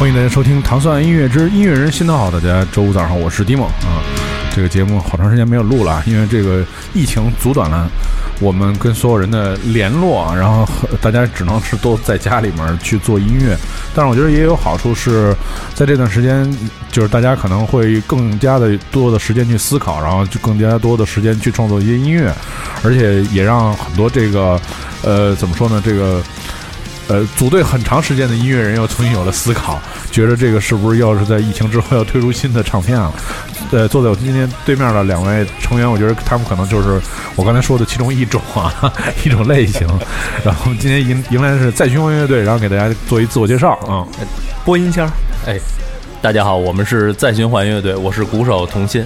[0.00, 2.30] 欢迎大家收听《糖蒜音乐之音乐人心头好》。
[2.32, 4.00] 大家周五早上，我是迪梦啊。
[4.50, 6.64] 这个节目好长时间没有录了，因为这个
[6.94, 7.86] 疫情阻断了
[8.40, 10.66] 我们跟所有人的联络，然后
[11.02, 13.54] 大家只能是都在家里面去做音乐。
[13.94, 15.36] 但是我觉得也有好处，是
[15.74, 16.50] 在这段时间，
[16.90, 22.34] 就是大家可能会更加的多的时间去思考，然后就更加多的时间去创作一些音乐，
[22.82, 24.58] 而且也让很多这个
[25.02, 26.22] 呃怎么说呢，这个。
[27.10, 29.80] 呃，组队很长时间的音乐人又重新有了思考，
[30.12, 33.12] 觉得这个是不是要是在疫情之后要推出新的唱片了？
[33.72, 37.00] 呃，坐在我今天对面的两位成员，我觉得他们可能就是
[37.34, 38.72] 我刚才说的其中一种啊，
[39.26, 39.88] 一种类型。
[40.44, 44.06] 然后今天迎迎来的是再循环乐队，然后给大家做一自我介绍啊，
[44.64, 45.10] 播音腔，
[45.46, 45.58] 哎，
[46.22, 49.02] 大家好，我们是再循环乐队，我是鼓手童心，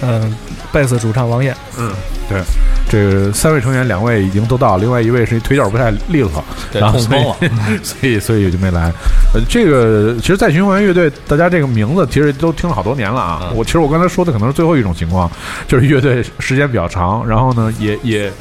[0.00, 0.32] 嗯，
[0.72, 1.92] 贝斯主唱王艳，嗯，
[2.28, 2.40] 对。
[2.88, 7.22] 这个三位成员，两位已经都到，另外一位是腿脚不太利索，然后所以
[7.82, 8.92] 所以所以就没来。
[9.34, 13.50] 呃，这个其实再循环乐队，大家这个名字其实都听了好多年了啊。
[13.52, 15.28] 我其实我刚才说的可能是最后一种情况，
[15.66, 18.32] 就是乐队时间比较长，然后呢也也。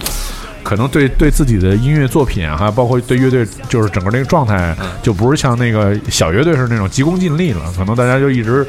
[0.64, 7.62] 可能对对自己的音乐作品哈，包括对乐队，就是整个那个状态，就不是像那个小乐队是那种急功近利了。
[7.78, 8.66] 可能大家就一直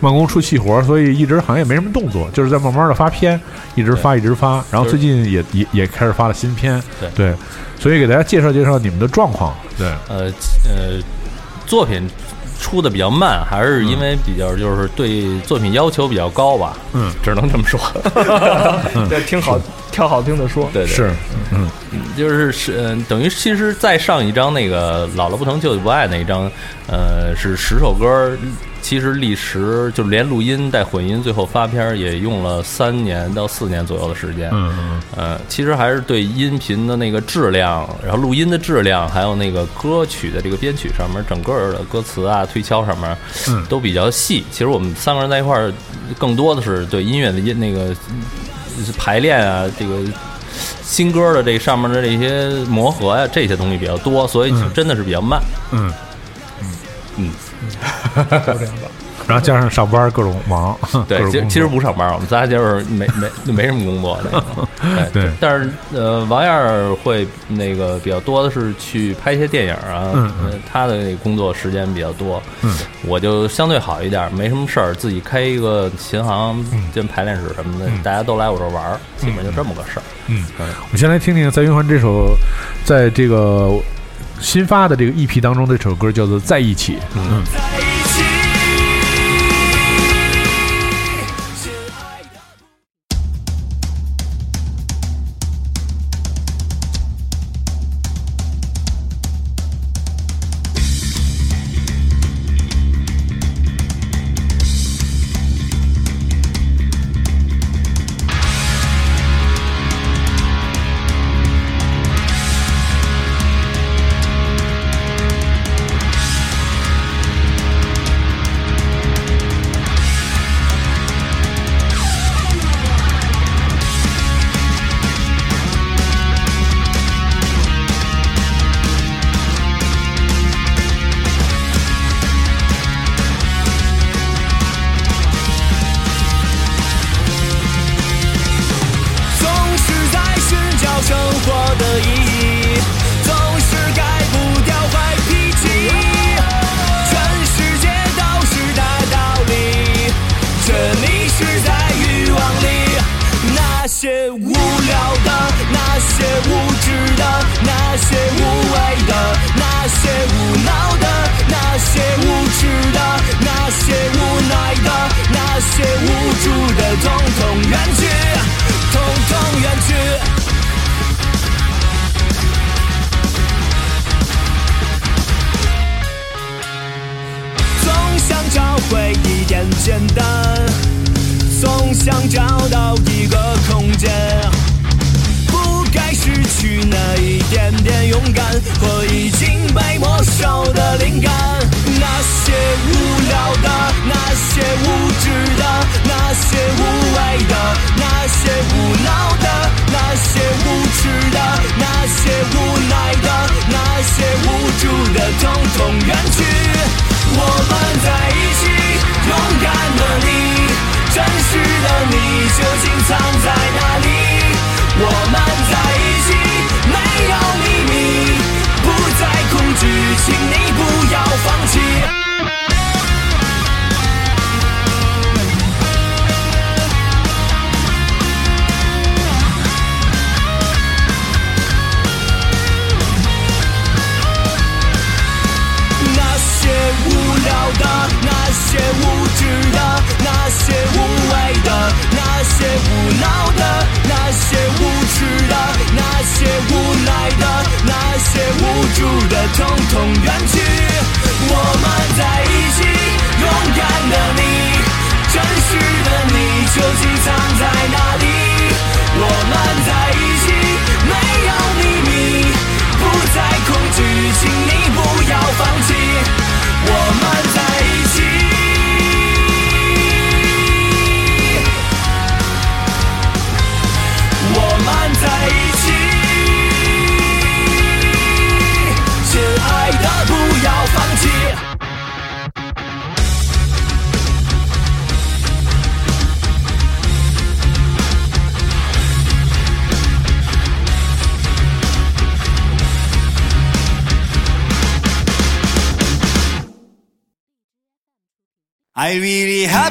[0.00, 3.40] 慢工出细活，所以一直好像也没什么动作，就是在慢慢的发片，
[3.74, 4.64] 一直发一直发。
[4.70, 6.82] 然后最近也也也开始发了新片，
[7.14, 7.34] 对，
[7.78, 9.54] 所以给大家介绍介绍你们的状况。
[9.76, 10.30] 对，呃
[10.64, 11.02] 呃，
[11.66, 12.08] 作品
[12.62, 16.76] 出的比较慢，还是因为比较就是对作品要求比较高吧？
[16.94, 17.78] 嗯，只能这么说。
[19.10, 19.58] 对，听好。
[19.92, 21.10] 挑好听的说，对对是，
[21.52, 21.68] 嗯，
[22.16, 26.50] 就是是，嗯，等于其实再上一张那个“姥姥不疼，舅舅不爱”那一张，
[26.86, 28.34] 呃，是十首歌，
[28.82, 43.16] 其实历时就是连录音带混音，最后发片也用了三年到四年左右的时间，嗯嗯，呃，其实还是对音频的那个质量，然后录音的质量，还有那个歌曲的这个编曲上面，整个的歌词啊、推敲上面，
[43.48, 44.44] 嗯，都比较细。
[44.50, 45.72] 其实我们三个人在一块儿，
[46.18, 47.94] 更多的是对音乐的音那个。
[48.96, 50.00] 排练啊，这个
[50.82, 55.38] 新歌的这上面的这些磨合呀，这些东西比较多，所以真的是比较慢。
[55.72, 55.92] 嗯
[56.62, 56.66] 嗯
[57.18, 57.30] 嗯，
[57.68, 58.88] 就这样吧。
[59.28, 63.06] 然后加上上班各种忙， 对，其实其实不上班，我们仨就是没
[63.46, 64.44] 没没什么工作的。
[65.14, 72.42] 对，但是呃，王燕儿会那个比较多的是去拍一些电影啊，嗯，他的工作时间比较多。
[72.62, 72.74] 嗯，
[73.06, 80.02] 我就相对好一点，没什么事儿，自己开一个琴行兼排练室什么的，大家都来我这玩儿，基本就这么个事儿。
[80.26, 80.44] 嗯，
[80.92, 82.36] 我先来听听在云环这首，
[82.84, 83.70] 在这个
[84.42, 86.94] 新发的这个 EP 当中的这首歌叫做《在一起》。
[87.16, 87.91] 嗯。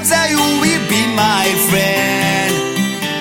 [0.09, 2.51] That you will be my friend.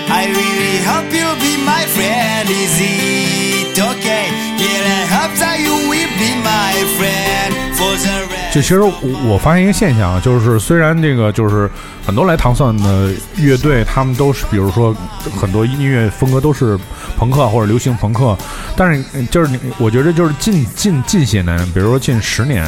[0.08, 2.48] I really hope you'll be my friend.
[2.48, 4.26] Is it okay?
[4.58, 8.54] Yeah, I hope that you will be my friend for the rest.
[8.54, 11.70] 就其实我发现一个现象啊，就是虽然这个就是
[12.04, 14.94] 很多来糖蒜的乐队，他们都是比如说
[15.40, 16.76] 很多音乐风格都是
[17.16, 18.36] 朋克或者流行朋克，
[18.76, 22.66] 但是就是我觉得就是近近近些年，比如说近十年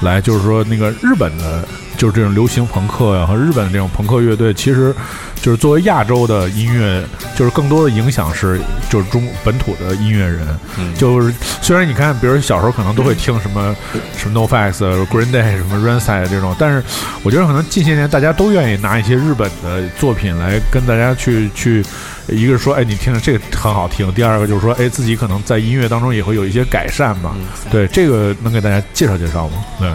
[0.00, 1.68] 来，就是说那个日本的，
[2.02, 4.92] 就是这种流行朋克呀、和日本的这种朋克乐队，其实
[5.40, 7.00] 就是作为亚洲的音乐，
[7.36, 8.60] 就是更多的影响是
[8.90, 10.44] 就是中本土的音乐人，
[10.76, 13.72] 嗯就是虽然你看，比如小时候可能都会听什么
[14.16, 16.82] 什么 NoFX、Green Day、什么 Rancid 这种，但是
[17.22, 21.84] 我觉得可能近些年大家都愿意拿一些日本的作品来跟大家去去，
[22.26, 27.36] 一个是说，哎，你听着这个很好听；第二个就是说，哎，自己可能在音乐当中也会有一些改善吧。
[27.70, 29.64] 对，这个能给大家介绍介绍吗？
[29.78, 29.88] 对，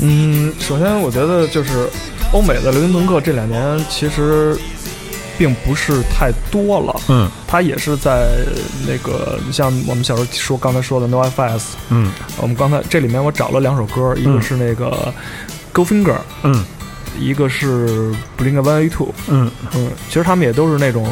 [0.00, 1.88] 嗯，首先我觉得就是
[2.32, 4.58] 欧美的流行朋克这两年其实
[5.38, 7.28] 并不是太多了，嗯。
[7.46, 8.26] 它也是在
[8.86, 11.60] 那个像我们小时候说刚才说的 NoFX，
[11.90, 12.10] 嗯。
[12.40, 15.12] 我们刚才这里面我找了两首歌，一个嗯是那个
[15.72, 16.64] Goldfinger，嗯。
[17.16, 19.50] 一个是 Blink One Eighty Two，嗯。
[19.74, 21.06] 嗯，其实他们也都是那种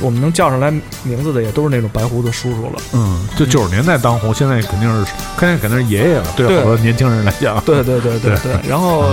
[0.00, 0.70] 我们能叫上来
[1.02, 2.82] 名字的，也都是那种白胡子叔叔了。
[2.92, 6.58] 嗯，就九十年代当红，现在肯定是现在肯定是爷爷了，对对。
[6.58, 7.60] 好多年轻人来讲。
[7.64, 8.54] 对对对对对。
[8.54, 8.68] 对。
[8.68, 9.04] 然后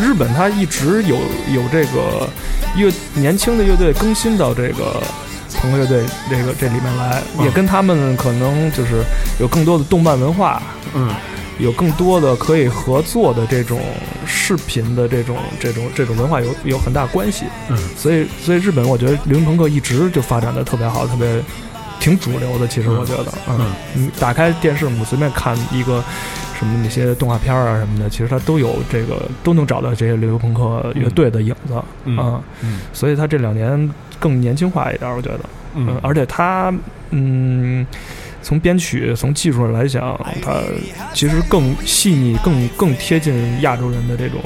[0.00, 1.16] 日本它一直有
[1.52, 2.28] 有这个
[2.76, 5.02] 乐年轻的乐队更新到这个
[5.60, 7.44] 朋克乐队这个这里面来，嗯。
[7.44, 9.02] 也跟他们可能就是
[9.38, 10.62] 有更多的动漫文化，
[10.94, 11.08] 嗯
[11.58, 13.80] 有更多的可以合作的这种
[14.26, 17.44] 视频的这种这种这种文化有有很大关系。
[17.68, 17.76] 嗯。
[17.96, 21.40] 所以所以日本我觉得流行朋克一直就发展的特别好，特别
[22.00, 22.66] 挺主流的。
[22.66, 26.02] 其实我觉得，嗯，你打开电视，我们随便看一个
[26.58, 32.18] 什么那些动画片儿啊什么的，其实它都有这个都能找到这些流行朋克乐队的影子，嗯。
[32.18, 32.80] 啊嗯。
[32.92, 35.40] 所以它这两年更年轻化一点，我觉得，
[35.76, 36.74] 嗯而且他，
[37.10, 37.86] 嗯。
[38.44, 40.60] 从编曲、从技术上来讲，它
[41.14, 44.38] 其实更细腻、更更贴近亚洲人的这种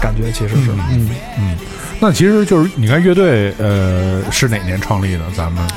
[0.00, 1.56] 感觉，其实是，嗯嗯，嗯，
[2.00, 5.22] 那其实就是你看乐队，呃，是哪年创立的？
[5.36, 5.68] 咱们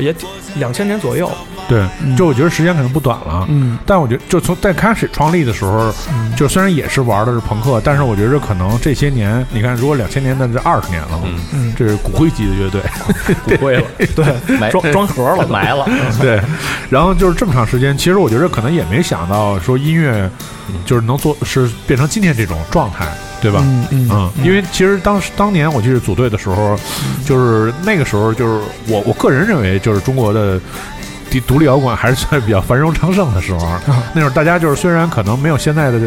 [0.00, 0.12] 也
[0.56, 1.30] 两千年左右，
[1.68, 2.16] 对，嗯。
[2.16, 3.46] 就我觉得时间可能不短了。
[3.48, 6.34] 嗯，但我觉得，就从在开始创立的时候，嗯。
[6.36, 12.80] 就虽然也是玩的是朋克，但是我觉得可能这些年，你看，如果两千年，那这二十年了嘛，嗯，嗯，这是骨灰级的乐队，
[13.44, 13.82] 骨灰了，
[14.14, 15.86] 对，装装盒了，埋了，
[16.20, 16.40] 对。
[16.88, 20.28] 然后就是这么长时间，其实我觉得可能也没想到说音乐
[20.84, 23.06] 就是能做是变成今天这种状态，
[23.40, 23.60] 对吧？
[23.64, 26.78] 嗯嗯嗯，因为其实当时当年我记得组队的时候，
[27.24, 30.60] 就是那个时候，就是我我个人认为，就是中国的
[31.30, 33.60] 独独立摇滚还是算比较繁荣昌盛的时候。
[34.12, 35.98] 那时候大家就是虽然可能没有现在的，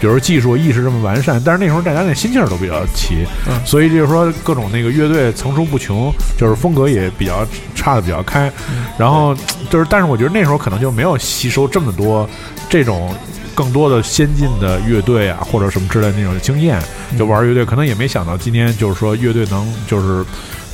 [0.00, 8.50] 比如技术意识这么完善，但是那时候大家那心气儿都比较齐，嗯所以就是说各种那个乐队层出不穷，就是风格也比较差的比较开。
[8.98, 9.34] 然后
[9.70, 12.28] 就是，但是我觉得那时候可能就没有吸收这么多
[12.68, 13.14] 这种。
[13.60, 16.82] 更多的先进的乐队啊，或者什么之类的那种经验，
[17.18, 20.24] 就玩乐队，可能也没想到今天就是说乐队能就是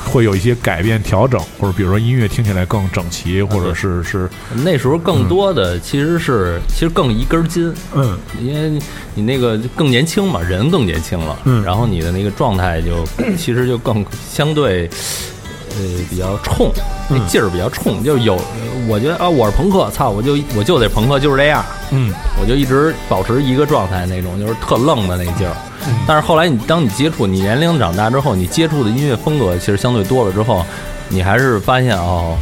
[0.05, 4.31] 会有一些改变调整，或者比如说音乐听起来更整齐，或者是是
[4.65, 8.17] 那时候更多的其实是其实更一根筋，嗯。
[8.41, 8.81] 因为你
[9.17, 11.65] 你那个更年轻嘛，人更年轻了，嗯。
[11.65, 13.05] 然后你的那个状态就
[13.37, 14.89] 其实就更相对。
[15.77, 16.71] 呃，比较冲，
[17.09, 18.39] 那嗯劲儿比较冲，就有，
[18.89, 22.13] 我觉得啊，我是朋克，操，我就我就得朋克，就是这样，嗯。
[22.41, 25.55] 我就一直保持一个状态，那种就是特愣的那劲儿。
[25.87, 25.95] 嗯。
[26.07, 30.65] 但是后来你当你接触，你年龄长大之后，你接触的音乐风格其实相对多了之后，
[31.09, 32.37] 你还是发现哦，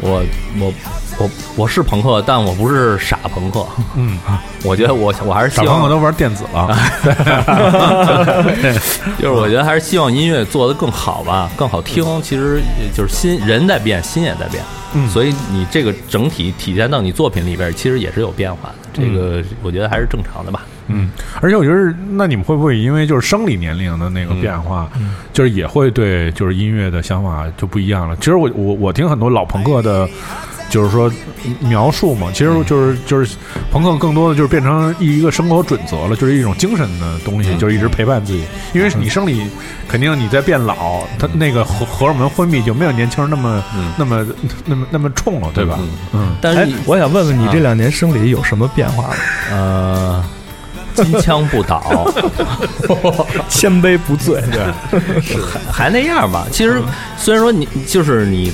[0.00, 0.22] 我
[0.60, 0.72] 我
[1.18, 3.64] 我我是朋克，但我不是傻朋克。
[3.94, 4.18] 嗯，
[4.64, 6.76] 我觉得我我还是小希望，朋克都玩电子了，
[9.18, 12.04] 就是我觉得还是希望音乐做得更好吧，更好听。
[12.22, 12.60] 其实
[12.94, 14.62] 就是心人在变，心也在变。
[14.94, 18.74] 嗯所以你这个整体体现到你作品里边，其实也是有变化的。
[18.94, 20.64] 这个我觉得还是正常的吧。
[20.88, 21.10] 嗯，
[21.42, 24.88] 而且我觉得，那你们会不会因为就是生理年龄的那个变化，
[25.32, 28.16] 就是也会对就是音乐的想法就不一样了？
[28.16, 30.08] 其实我我我听很多老朋克的，
[30.68, 31.10] 就是说
[31.60, 33.36] 描述嘛，其实就是就是
[33.70, 38.44] 朋克更多的就是变成一个生活准则了，就是一种精神的东西，就是一直陪伴自己。
[38.74, 39.46] 因为你生理
[39.88, 43.92] 肯定你在变老，它那个荷荷尔蒙分泌就没有年轻人那么嗯。
[43.98, 44.26] 那么
[44.64, 45.78] 那么那么冲了，对吧？
[46.12, 46.30] 嗯？
[46.32, 47.50] 哎但是你，我想问问你啊。
[47.52, 49.14] 这两年生理有什么变化吗？
[49.50, 50.24] 呃，
[50.94, 52.06] 金枪不倒，
[53.48, 54.62] 千杯不醉，对，
[55.40, 56.46] 还还那样吧。
[56.50, 56.82] 其实
[57.16, 58.52] 虽然说你就是你，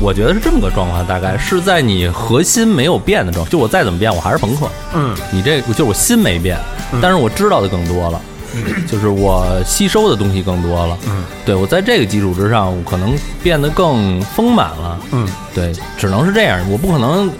[0.00, 3.50] 我觉得是这么个状况，大概是在你核心没有变的状态。
[3.50, 4.68] 就我再怎么变，我还是朋克。
[4.94, 6.58] 嗯你这就是我心没变，
[7.00, 8.20] 但是我知道的更多了，
[8.86, 10.98] 就是我吸收的东西更多了。
[11.08, 15.00] 嗯，对我在这个基础之上，我可能变得更丰满了。
[15.12, 17.30] 嗯对，只能是这样，我不可能，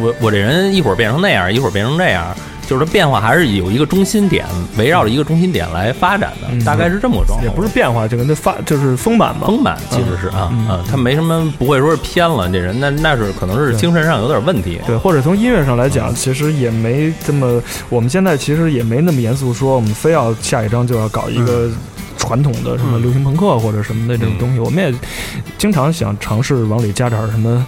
[0.00, 2.26] 我我这人一会儿变成那样，一会儿变成这样。
[2.72, 4.46] 就是它变化还是有一个中心点，
[4.78, 7.44] 围绕着一个中心点来发展的，嗯大概是这么个状况。
[7.44, 9.46] 也不是变化，就跟那发就是丰满嘛。
[9.46, 14.80] 丰满，其实是啊嗯啊，他没什么不会说是偏了，这人那那是可能是精神上有点问题。
[14.86, 21.68] 对，或者从音乐上来讲，其实也没这么，我们现在其实也没那么严肃说，我们非要下一章就要搞一个
[22.22, 24.60] 传统的什么流行朋克或者什么的这种东西。
[24.60, 24.94] 我们也
[25.58, 27.66] 经常想尝试往里加点儿什么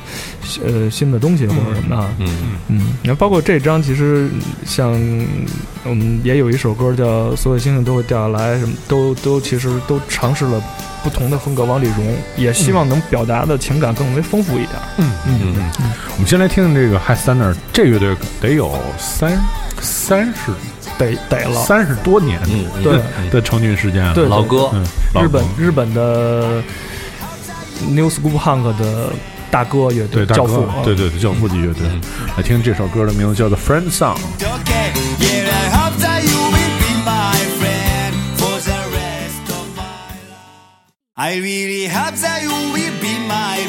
[0.65, 2.09] 呃新的东西或者什么的啊。
[2.21, 2.29] 嗯
[2.69, 4.31] 嗯，你看，包括这张，其实
[4.65, 4.93] 像
[5.85, 7.05] 我们也有一首歌叫
[7.37, 10.63] 《所有星星都会掉下来》，什么都都其实都尝试了
[11.03, 14.71] 不同的风格往里融，也希望能表达的情感更为丰富一点。
[14.99, 19.39] 嗯嗯嗯嗯，我们先来听听这个 High Standard，这乐队得有三
[19.81, 20.53] 三十
[20.99, 22.41] 得得了，三十多年
[22.83, 24.85] 对的成军时间了，对老哥，嗯，
[25.23, 26.63] 日本日本的
[27.89, 29.13] New School Punk 的
[29.51, 32.01] 大哥乐队对教父，啊对对对，教父级乐队嗯，
[32.37, 34.17] 来听这首歌的名字叫做《Friend Song》。
[34.41, 35.65] Okay, yeah,
[41.17, 43.61] I really hope that you will be my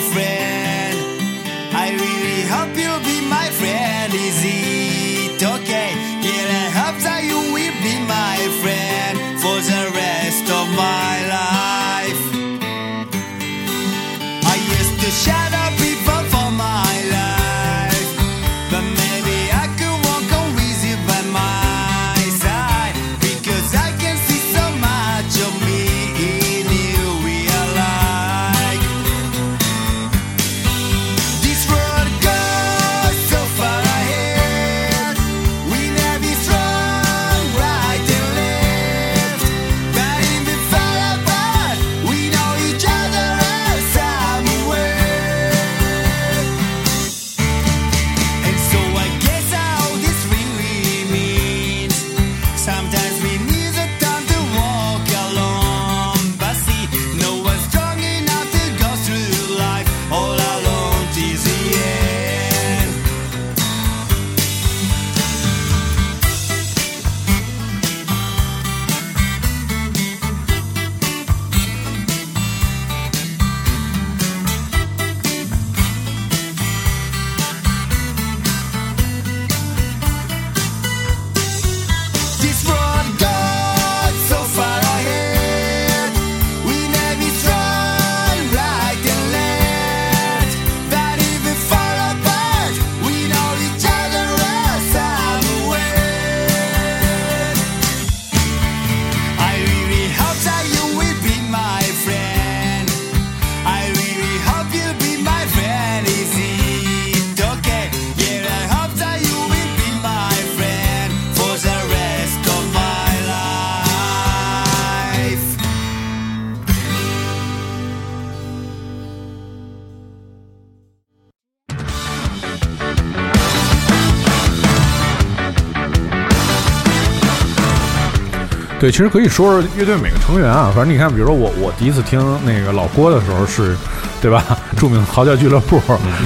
[128.96, 133.76] 其实可以说说乐队每个成员啊，反正你看，比如说我，我第一次听那个老郭的时候是，
[134.22, 134.58] 对吧？
[134.78, 135.82] 著名嚎叫俱乐部，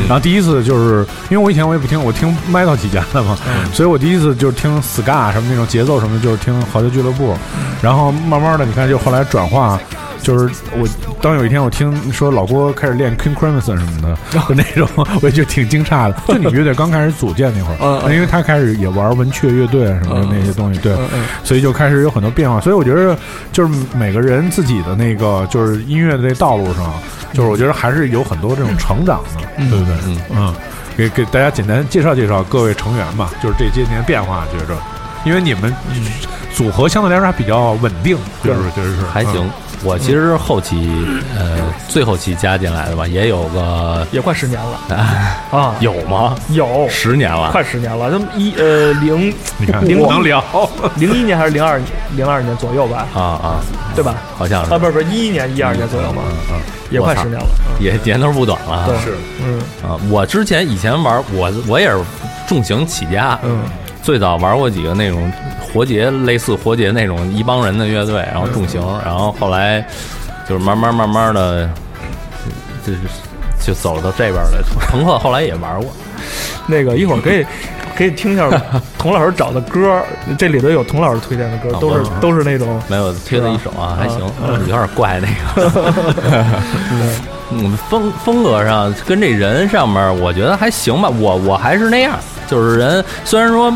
[0.08, 3.36] 然后第一次就是因为我以前我也不听，我听 metal 起家的嘛，
[3.74, 7.36] 所以我第一次就是听 ska 什么那种节奏什么的，就是听嚎叫俱乐部，
[7.82, 9.80] 然后慢慢的你看就后来转化
[10.22, 10.88] 就是我
[11.22, 14.88] 当有一天我听说老郭开始练 King Crimson 什么的， 就那种，
[15.22, 16.16] 我也就挺惊诧的。
[16.28, 20.96] 就你们乐队刚开始组建那会儿，因为他开始也玩文雀乐队啊什么的嗯那些东西，对，
[21.44, 22.60] 所以就开始有很多变化。
[22.62, 23.18] 所以我觉得，
[23.52, 26.94] 就是每个人自己的那个就是音乐的这道路上，
[27.34, 29.96] 就是我觉得还是有很多这种成长的，嗯对不对？
[30.06, 30.56] 嗯嗯，
[30.98, 34.78] 给给大家简单介绍介绍各位成员吧，就是这些年变化，觉着，
[35.26, 35.74] 因为你们
[36.54, 39.36] 组合相对来说还比较稳定，就是就是还行。
[39.46, 39.52] 嗯
[39.84, 40.92] 我其实后期，
[41.38, 41.58] 呃，
[41.88, 44.96] 最后期加进来的吧，也有个也快十年了。
[45.52, 46.36] 啊，有吗？
[46.50, 46.88] 有。
[46.90, 50.44] 十年了，快十年了，那么一呃零你看零能聊，
[50.98, 51.80] 零一年还是零二
[52.16, 53.60] 零二年左右吧，啊啊，
[53.96, 54.16] 对吧？
[54.38, 54.74] 好像是。
[54.74, 56.60] 啊，不是不是一一年一二年左右嘛，嗯
[56.90, 57.48] 也快十年了。
[57.80, 58.88] 也年头不短了。
[58.88, 59.16] 对，是。
[59.42, 59.60] 嗯。
[59.88, 62.00] 啊，我之前以前玩，我我也是
[62.48, 63.62] 重型起家，嗯
[64.02, 69.86] 最早玩过几个那种活结，类似活结那种一帮人的乐队，然后重型，然后后来
[70.48, 71.70] 就是慢慢慢慢的，
[72.86, 73.00] 就是
[73.62, 74.60] 就走到这边来。
[74.90, 75.92] 朋克后来也玩过，
[76.66, 77.46] 那个一会儿可以
[77.96, 78.50] 可以听一下
[78.98, 80.02] 童老师找的歌，
[80.38, 85.28] 这里头有童老师推荐的歌，都是啊都是那种没有听了一首啊，还行啊，有点怪那
[85.62, 85.94] 个。
[87.52, 91.10] 嗯，风风格上跟这人上面，我觉得还行吧。
[91.10, 92.18] 我我还是那样，
[92.50, 93.72] 就是人虽然说。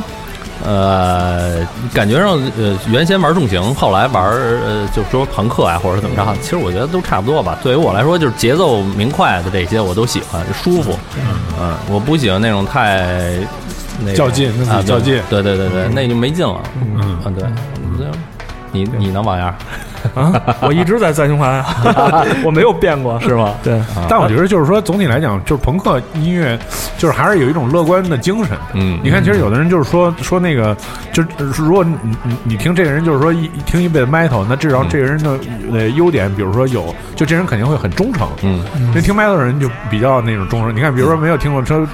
[0.65, 1.57] 呃，
[1.93, 7.57] 感觉上，呃，原先玩重型，后来玩，呃，就说朋克啊，或者怎么着，其实我觉得都差不多吧。
[7.61, 10.97] 对于我来说，就是节奏明快的这些我都喜欢，舒服。
[11.59, 13.37] 嗯，我不喜欢那种太
[14.05, 16.61] 那较劲啊，较劲对对对对，那就没劲了。
[16.81, 17.45] 嗯啊，对，
[18.71, 19.53] 你你能玩样
[20.13, 21.63] 啊，我一直在在循环，
[22.43, 23.53] 我没有变过，是吗？
[23.63, 26.57] 对，但我觉得就是说，总体来讲，就是朋克音乐，
[26.97, 28.57] 就是还是有一种乐观的精神。
[28.73, 30.75] 嗯你看，其实有的人就是说说那个，
[31.11, 35.39] 就是如果你你你听这个人，就是说一听一辈子 metal，那至少这个人的
[35.71, 38.27] 呃优点，比如说有，就这人肯定会很忠诚。
[38.41, 38.63] 嗯，
[38.93, 40.75] 那听 metal 的人就比较那种忠诚。
[40.75, 41.87] 你看，比如说没有听过说，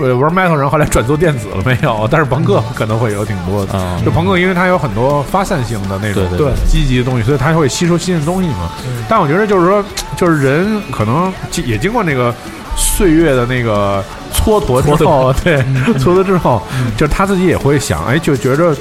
[0.00, 2.06] 呃，玩 metal 人后来转做电子了没有？
[2.10, 3.78] 但是朋克可能会有挺多的。
[3.78, 8.70] 啊就朋克，因为它有很多发散性的那种对积极的东西，所以它会吸收新的东西嘛。
[9.08, 9.84] 但我觉得就是说，
[10.16, 12.34] 就是人可能经也经过那个
[12.76, 15.58] 岁月的那个蹉跎之后， 对，
[15.98, 16.62] 蹉跎之后，
[16.96, 18.74] 就是他自己也会想，哎，就觉着。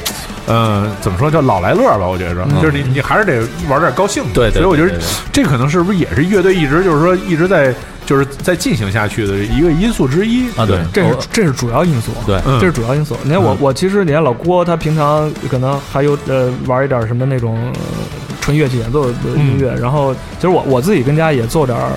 [0.48, 2.06] 呃，怎么说叫老来乐吧？
[2.06, 4.30] 我觉着，就是你你还是得玩点高兴的。
[4.32, 4.96] 对对所以我觉得
[5.34, 7.74] 这可能是不是也是乐队一直就是说一直在
[8.06, 12.12] 就是在进行下去的一个因素之一啊对这是这是主要因素。
[12.28, 13.18] 对嗯这是主要因素。
[13.24, 21.90] 你看我嗯我其实你看老郭他平常可能还有呃玩一点什么那种呃纯乐器演奏的音乐，然后其实我我自己跟家也做点儿。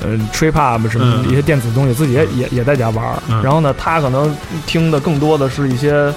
[0.00, 1.32] 呃，trip up 什么嗯。
[1.32, 3.04] 一些电子东西，自己也也也在家玩
[3.42, 6.12] 然后呢，他可能听的更多的是一些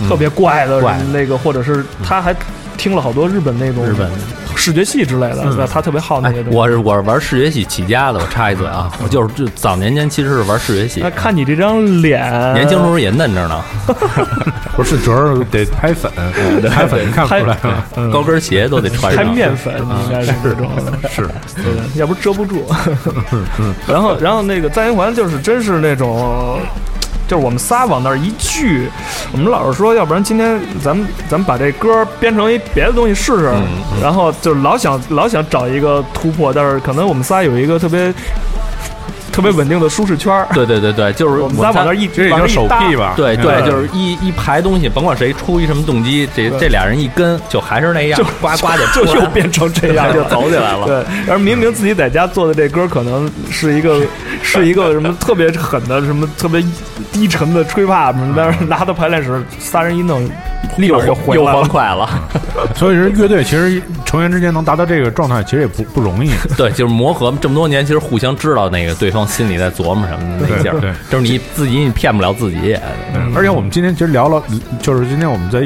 [0.00, 0.08] 嗯。
[0.08, 0.98] 特别怪的怪。
[1.12, 2.34] 那个，或者是他还
[2.82, 4.10] 听了好多日本那种日本。
[4.54, 5.56] 视觉系之类的，嗯。
[5.56, 6.58] 他他特别好那哎些东西。
[6.58, 11.00] 我是我是玩视觉系起家的，我插一嘴啊，我就是就早年间其实是玩视觉系。
[11.00, 12.20] 那，看你这张脸，
[12.52, 13.62] 年轻时候也嫩着呢，
[14.76, 16.10] 不是，主要是得拍粉，
[16.70, 17.86] 拍粉看不出来了。
[17.96, 18.10] 嗯。
[18.10, 19.24] 高跟鞋都得穿拍。
[19.24, 20.68] 面粉，应该是这种，
[21.08, 21.22] 是，
[21.56, 22.66] 对的，要不遮不住。
[23.88, 26.58] 然后，然后那个在银环就是真是那种，
[27.32, 28.90] 就是我们仨往那儿一聚，
[29.32, 33.64] 我们老是说，要不然今天咱们咱们把这歌编成一别的东西试试，嗯。
[34.02, 38.12] 然后就老想老想找一个突破，但是可能我们仨有一个特别
[39.32, 43.14] 特别稳定的舒适圈儿，对 对对对，就是我们仨往那儿一直也叫手臂吧？
[43.16, 50.86] 对对，嗯就是一一排东西，甭管谁出一什么动机，这这俩人一跟，就还是那样，就呱呱的就又变成这样， 就走起来了。
[50.86, 54.00] 对，而明明自己在家做的这歌可能是一个
[54.42, 56.62] 是一个什么特别狠的什么特别
[57.10, 60.28] 低沉的吹怕什么，但是拿到排练室仨人一弄，
[60.78, 60.98] 立 马
[61.34, 61.60] 又来了。
[61.60, 62.08] 欢快了，
[62.74, 66.30] 所以说乐队其实成员之间能达到这个状态，其实也不不容易。
[66.56, 72.80] 对，就是磨合这么多年，其实互相知道那个对方心里在琢磨什么的那劲儿，就是你自己你骗不了自己，也
[73.34, 74.42] 而且我们今天其实聊了，
[74.80, 75.60] 就是今天我们在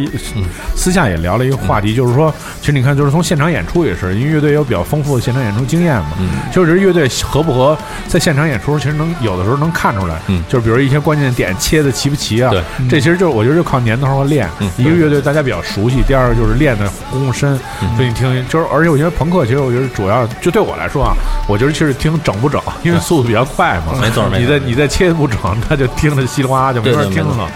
[0.74, 6.10] 私下也聊了一个话题，就是说，其实你看，就是从现场演出也是，因为乐队有比较丰富的现场演出经验嘛。
[6.20, 7.76] 嗯其实我觉得乐队合不合，
[8.08, 10.16] 在现场演出其实能有的时候能看出来。
[10.28, 12.50] 嗯就是比如一些关键点切的齐不齐啊。
[12.50, 14.48] 对，这其实就是我觉得就靠年头和练。
[14.60, 17.58] 嗯一个乐队大家比较熟悉，第二个就是练的功夫深。
[17.96, 21.14] 所以你听，就是而且我觉得朋克其实我觉得主要就对我来说啊，
[21.48, 23.98] 我觉得其实听整不整，因为速度比较快嘛。
[24.00, 27.48] 没错没错你在你在切不整，他就听着稀里哗啦就没法听了。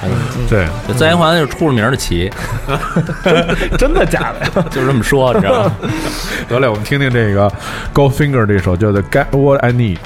[0.49, 2.31] 对，这在银环就是出了名的齐，
[3.79, 4.67] 真的假的呀？
[4.71, 5.73] 就这么说，你知道吗？
[6.49, 7.51] 得嘞，我们听听这个
[7.95, 9.97] Goldfinger 这首叫做《Get What I Need》。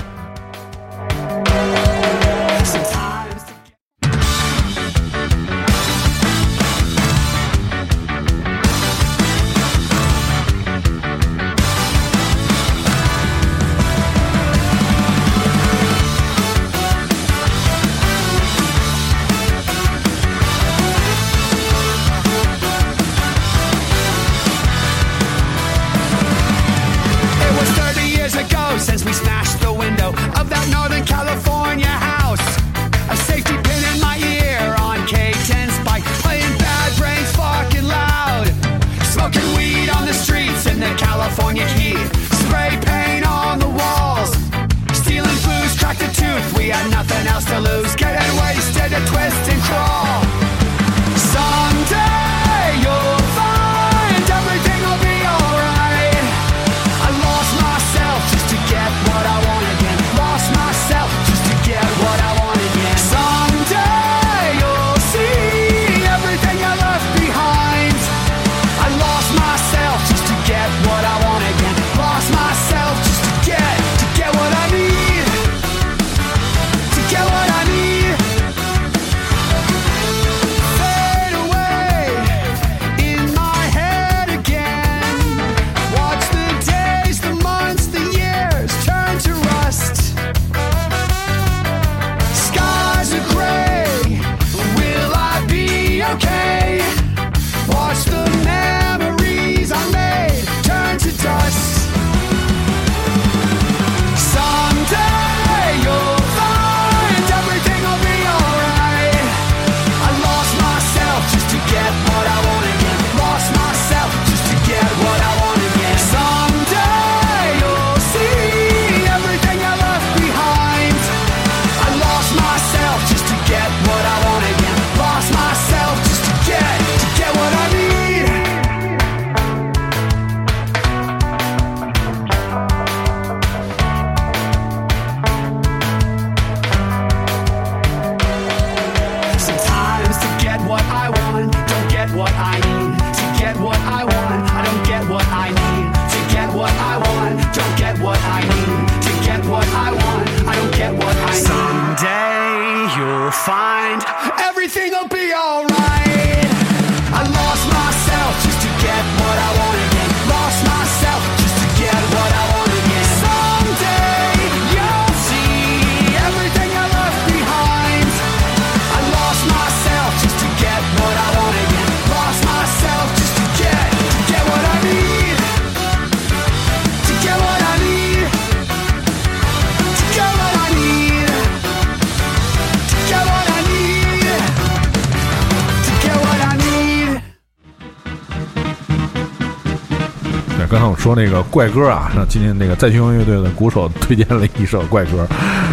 [191.05, 195.27] 说那个怪歌啊，那今天那个再去乐队的鼓手推荐了一首怪歌，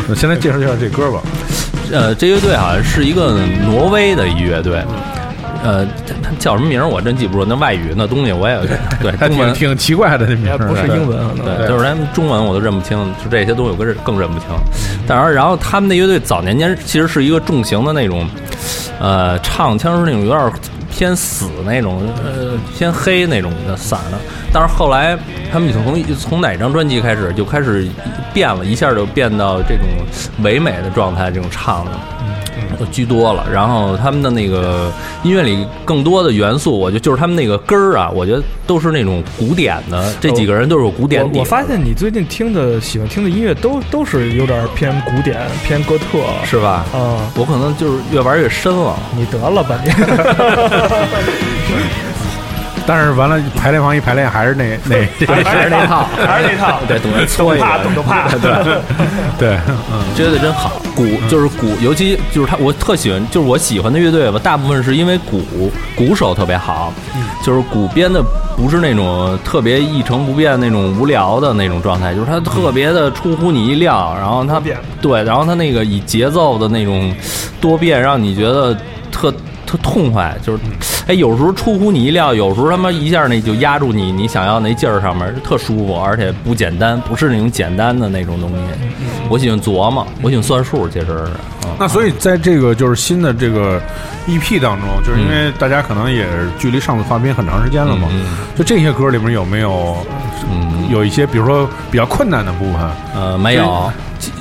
[0.06, 1.22] 那先来介绍一下这歌吧。
[1.90, 4.84] 呃，这乐队好像是一个挪威的一乐队，
[5.64, 8.60] 呃，它它叫什么名儿我真记不住，那外语那东西我也
[9.02, 11.58] 对还中文挺挺奇怪的那名儿，不是英文可能。
[11.58, 14.48] 对，就是连中文我都认不清，就这些东西我更更认不清。
[15.08, 18.28] 当然，然后他们那乐队早年间其实是一个重型的那种，
[19.00, 20.52] 呃，唱腔是那种有点
[20.92, 24.18] 偏死那种，呃，偏黑那种的嗓儿的。
[24.54, 25.18] 但是后来
[25.52, 27.88] 他们从从哪张专辑开始就开始
[28.34, 29.88] 变了，一下就变到这种
[30.44, 31.92] 唯美的状态，这种唱的。
[32.92, 34.92] 居多了，然后他们的那个
[35.24, 40.14] 音乐里更多的元素，我觉得就是他们那个根儿啊，我觉得都是那种古典的。
[40.20, 46.86] 这几个人都是有古典我我发现你最近听的、喜欢听的音乐都都是有点偏古典、偏哥特，是吧？
[46.94, 48.96] 啊、我可能就是越玩越深了。
[49.16, 49.92] 你得了吧你。
[52.88, 54.96] 但是完了排练房一排练还是那 那
[55.44, 58.52] 还是那套，还是那套，对，懂得 搓一怕个懂得怕，对，
[59.38, 59.60] 对，
[59.92, 60.81] 嗯，觉得真好。
[60.96, 65.42] 鼓就是鼓，尤其就是他，我特喜欢，就是我喜欢的乐队吧，大部分是因为鼓
[65.96, 66.94] 鼓手特别好，
[67.44, 68.24] 就是鼓编的
[68.56, 77.14] 不是那种特别一成不变那种无聊的那种状态，就是他特别的出乎你意料，然后他变对，然后他那个以节奏的那种
[77.60, 78.76] 多变，让你觉得
[79.12, 79.34] 特。
[79.72, 80.64] 特痛快，就是，
[81.08, 88.58] 哎，有时候出乎你意料，有时候他妈一下那就压住你，你想要那劲儿上面，特舒服，而且不简单，不是那种简单的那种东西。
[89.30, 91.14] 我喜欢琢磨，我喜欢算数，其实是。
[91.64, 93.82] 嗯那所以在这个就是新的这个
[94.28, 96.28] EP 当中，就是因为大家可能也
[96.60, 99.96] 距离上次发片很长时间了嘛，嗯就这些歌里面有没有
[100.50, 102.82] 嗯，有一些比如说比较困难的部分，
[103.16, 103.92] 呃，没有。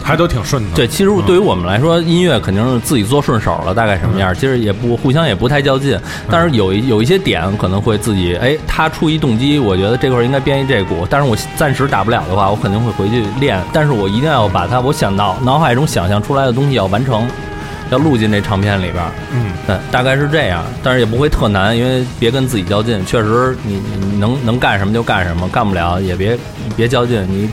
[0.03, 0.77] 还都挺顺的？
[0.77, 5.99] 对，其实对于我们来说，音乐肯定是自己做顺手了，大概什么样，其实也不互相也不太较劲。
[6.29, 13.59] 但是有一有一些点可能会自己，哎，他出一动机，我觉得这块儿应该编一这鼓，但是我暂时打不了的话，我肯定会回去练。
[13.73, 17.27] 但是我一定要把它我想到脑海中想象出来的东西要完成，
[17.91, 19.11] 要录进这唱片里边儿。
[19.33, 23.05] 嗯，对，大概是这样，但是也不会特难，因为别跟自己较劲。
[23.05, 26.39] 确实你，你能能干什么就干什么，干不了也别
[26.77, 27.27] 别较劲。
[27.29, 27.49] 你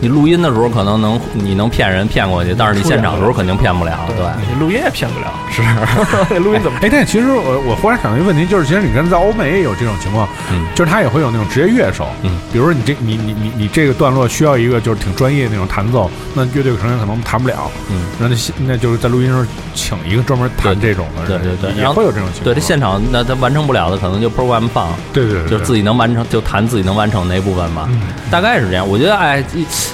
[0.00, 3.98] 你录音的时候可能能你能骗人骗过去，但是你现场的时候肯定骗不了。
[4.08, 5.32] 对，你录音也骗不了，
[6.28, 6.78] 是录音怎么？
[6.82, 19.44] 哎，但其实我我忽然想到一个问题，就是其实你看在欧美也有这种情况，嗯就是他也会有那种职业乐手，嗯，比如说你这你你你你这个段落需要一个就是挺专业的那种弹奏，那乐队成员可能弹不了，嗯，那那那就是在录音时候
[19.78, 28.00] 请一个专门弹这种的人，对对对也然后会有这种情况，对，这现场那他完成不了的，可能就 program 放，对对对，就是自己能完成就弹自己能完成那部分吧，嗯。
[28.30, 28.86] 大概是这样。
[28.86, 29.42] 我觉得哎，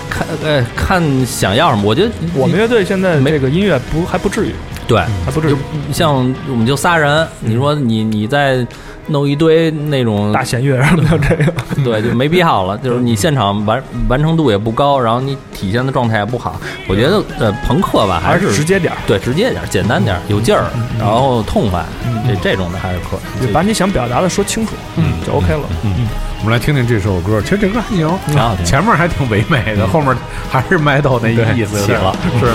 [0.08, 4.54] 看呃看想要什么，我觉得我们乐队现在这个音乐不还不至于，
[4.88, 4.98] 对。
[5.24, 5.56] 还不至于。
[5.92, 6.14] 像
[6.48, 8.66] 我们就仨人，你说你你再
[9.08, 11.52] 弄一堆那种大弦乐什么的这个。
[11.84, 12.76] 对，就没必要了。
[12.78, 16.60] 就是你现场完完成度也不高，然后你体现的状态也不好。
[16.88, 20.64] 我觉得呃，朋克吧还还是是直接点儿，对直接点儿，简单点儿，有劲儿，
[20.98, 21.84] 然后痛快，
[22.26, 23.46] 这这种的还是可以。
[23.46, 25.68] 就把你想表达的说清楚，嗯就 OK 了。
[25.82, 26.06] 嗯
[26.40, 28.06] 我们来听听这首歌，其实这歌还行，
[28.66, 30.14] 前面还挺唯美的，后面
[30.50, 32.52] 还是 metal 那对意思起了是。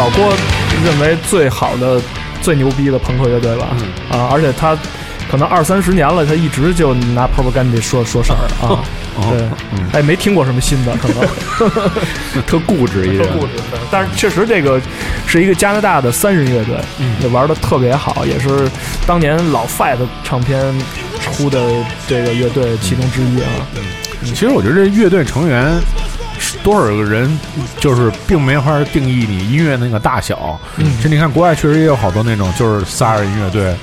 [0.00, 0.32] 老郭
[0.82, 2.00] 认为最好的、
[2.40, 3.66] 最牛逼的朋克乐队吧，
[4.10, 4.74] 啊，而且他
[5.30, 8.82] 可能二三十年了，他一直就拿 Propaganda 说说事儿啊，
[9.30, 9.46] 对，
[9.92, 11.20] 哎，没听过什么新的，可能。
[12.48, 13.28] 特固执一人。
[13.28, 13.52] 特固执，
[13.90, 14.80] 但是确实这个
[15.26, 16.74] 是一个加拿大的三人乐队，
[17.20, 18.48] 也玩的特别好，也是
[19.06, 20.58] 当年老 Fight 唱片
[21.20, 21.60] 出的
[22.08, 23.68] 这个乐队其中之一啊，
[24.24, 25.99] 其实我觉得这乐队成员是
[26.62, 27.38] 多少个人，
[27.78, 30.58] 就是并没法定义你音乐那个大小。
[30.76, 33.74] 嗯其实你看国外确实也有好多那种就是仨人乐队，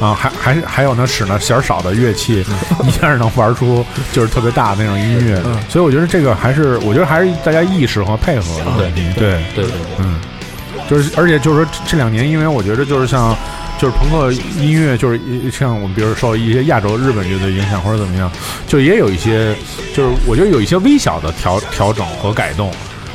[0.00, 2.44] 啊，还还还有那使那弦儿少的乐器，
[2.84, 5.42] 一下能玩出就是特别大的那种音乐。
[5.68, 9.02] 所以我觉得这个还是，我觉得还是大家意识和配合的问题。
[9.16, 10.18] 对对对对，嗯，
[10.88, 13.36] 就是而且就是说这这两年，因为我觉得就是像
[13.78, 18.30] 就是朋克音乐，就是像我们比如受一些亚洲日本乐队影响或者怎么样，
[18.66, 19.54] 就也有一些
[19.94, 22.70] 就是我觉得有一些微小的调调整和改动。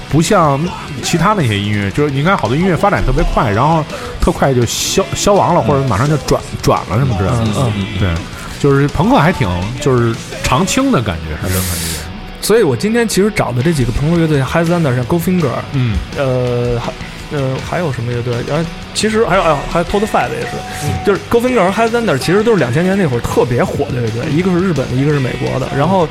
[0.10, 0.58] 不像
[1.04, 3.84] 其他那些音乐，就是你看好多音乐发展特别快，然后
[4.22, 7.38] 特快就消消亡了，或者马上就转转了什么之类的。
[7.44, 8.10] 嗯嗯对，
[8.58, 9.50] 就是朋克还挺
[9.82, 11.98] 就是常青的感觉，是这种感觉。
[12.40, 16.94] 所以我今天其实找的这几个朋克乐队 h i z a n d e r 像 GoFinger，嗯呃，还
[17.36, 18.34] 呃还有什么乐队？
[18.48, 26.08] 然后其实还有还有还有 Todd Five 也是，就是 GoFinger 和 h i z a n d e r 其实都是两千年那会儿特别火的乐队，一个是日本的，一个是美国的，然后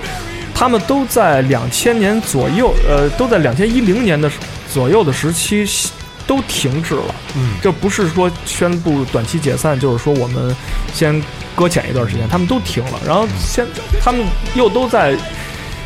[0.58, 4.30] 他们都在两千年左右，呃，都在两千一零年的
[4.72, 5.68] 左右的时期
[6.26, 7.14] 都停止了。
[7.36, 7.50] 嗯。
[7.60, 10.56] 这不是说宣布短期解散，就是说我们
[10.94, 11.22] 先
[11.54, 13.66] 搁浅一段时间，他们都停了，然后现
[14.02, 15.14] 他们又都在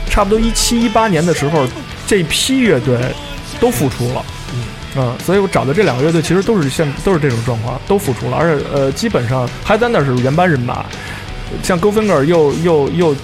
[0.08, 1.66] 差不多一七一八年的时候，
[2.06, 2.96] 这批乐队
[3.58, 4.24] 都复出了。
[4.96, 10.86] 嗯，所以我找的这两个乐队其实都是现都是这种状况，都复出了，而且呃，基本上还在那是原班人马，
[11.60, 13.16] 像 GoFinger 又又又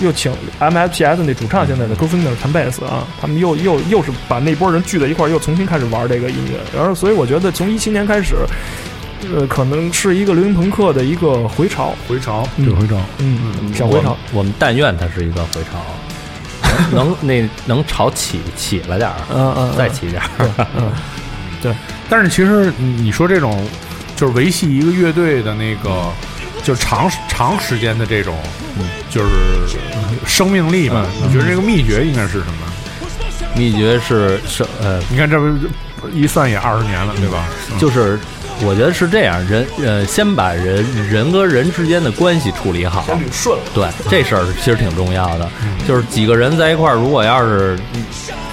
[0.00, 8.36] 又请 MFPS 那主唱现在的 GoFinger 弹贝斯啊，他们又又又是把那波人聚在一块儿，又重新开始玩这个音乐，然后所以我觉得从一七年开始，
[9.34, 12.96] 呃，可能是一个流行朋克的一个回潮，回潮，嗯对回潮。
[13.18, 14.16] 嗯，小回潮。
[14.32, 20.66] 我们，但愿它是一个回潮，能能 那能潮起起了点儿，嗯嗯，再起点儿。
[20.76, 21.74] 嗯，
[22.08, 23.66] 但是其实你你说这种
[24.14, 26.04] 就是维系一个乐队的那个，
[26.66, 28.36] 就是长长时间的这种，
[29.08, 29.30] 就是
[30.26, 31.06] 生命力吧。
[31.22, 32.66] 你觉得这个秘诀应该是什么？
[33.54, 37.46] 秘诀是是呃，你看这不一算也二十年了，对吧？
[37.78, 38.18] 就是
[38.62, 43.64] 我觉得是这样，人呃，先把人人和人之间的关系处理好，捋顺了。
[43.72, 45.48] 对这事儿其实挺重要的。
[45.86, 47.78] 就是几个人在一块儿，如果要是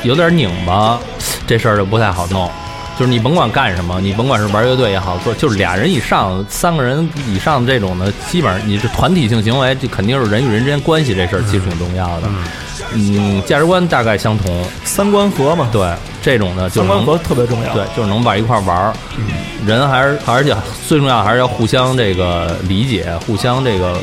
[0.03, 0.99] 有点拧巴，
[1.47, 2.51] 这事儿就不太好弄。
[2.97, 12.29] 就是你甭管干什么，你甭管是玩乐队也好，做就是俩人以上、三个人以上这种的，基本上你是团体性行为，这肯定是人与人之间关系这事儿其实挺重要的。
[12.93, 17.73] 嗯，价值观大概相同，三观合嘛，对这种的就是能三观合特别重要。
[17.73, 18.93] 对，就是能往一块儿玩儿。
[19.65, 20.55] 人还是而且
[20.87, 23.97] 最重要还是要互相这个理解，互相这个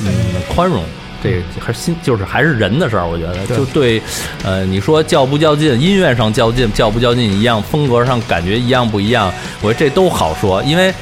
[0.00, 0.08] 嗯
[0.54, 0.82] 宽容。
[1.24, 4.00] 这还是心就是还是人的事儿，我觉得就对，
[4.44, 9.32] 呃，你说较不较劲，音乐上较劲，较不较劲一样，风格上感觉一样不一样，
[9.62, 10.92] 我觉得这都好说，因为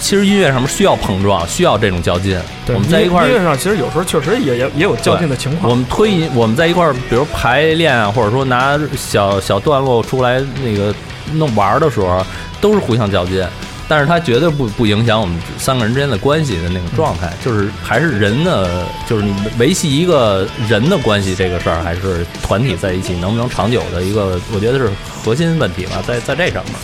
[0.00, 2.40] 其实音乐上面需要碰撞，需要这种较劲。
[2.64, 5.68] 对，我们在一块儿音乐上其实有时候确实也也也有较劲的情况。
[5.68, 10.94] 我们推移，我们在一块儿，比如排练啊，或者说拿小小段落出来那个
[11.32, 12.24] 弄玩儿的时候，
[12.60, 13.44] 都是互相较劲。
[13.88, 24.90] 但是它绝对不不影响我们三个人之间的关系的那种状态，就是还是人的，就是你维系一个人的关系这个事儿，还是团体在一起能不能长久的一个，我觉得是
[25.24, 26.74] 核心问题吧，在在这上面。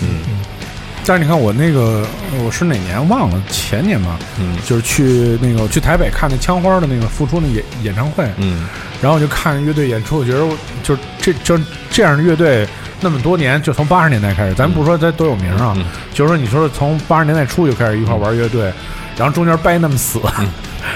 [0.00, 0.20] 嗯。
[1.06, 2.06] 但是你看我那个
[2.44, 4.56] 我是哪年忘了，前年吧，嗯。
[4.64, 8.66] 就是去那个去台北看那枪花的那个复出那演演唱会，嗯。
[9.02, 11.58] 然后我就看乐队演出，我觉得我就是这就
[11.90, 12.66] 这样的乐队
[13.00, 18.72] 那么多年，就从八十年代开始，咱不说他多有名啊，嗯就是说你说从八十年代初就开始一块玩乐队，
[19.16, 20.20] 然后中间掰那么死，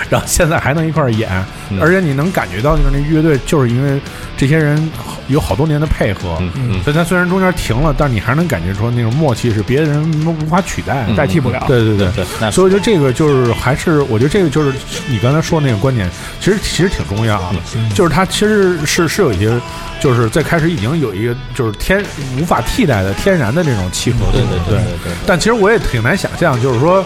[0.08, 1.30] 然后现在还能一块演，
[1.70, 4.00] 嗯而且你能感觉到就是那乐队就是因为
[4.36, 4.90] 这些人
[5.28, 6.36] 有好多年的配合，
[6.82, 11.64] 所以他虽然中间停了，但你还是能感觉出那种默契是别人无法取代代替不了。
[11.66, 12.08] 对对对。
[12.14, 14.72] 对，所以我觉得这个就是还是，我觉得这个就是
[15.08, 16.08] 你刚才说那个观点，
[16.40, 17.58] 其实其实挺重要的，
[17.94, 19.60] 就是它其实是是有一些，
[20.00, 22.04] 就是在开始已经有一个就是天
[22.38, 25.12] 无法替代的天然的这种契合对对对对。
[25.26, 27.04] 但其实我也挺难想象，就是说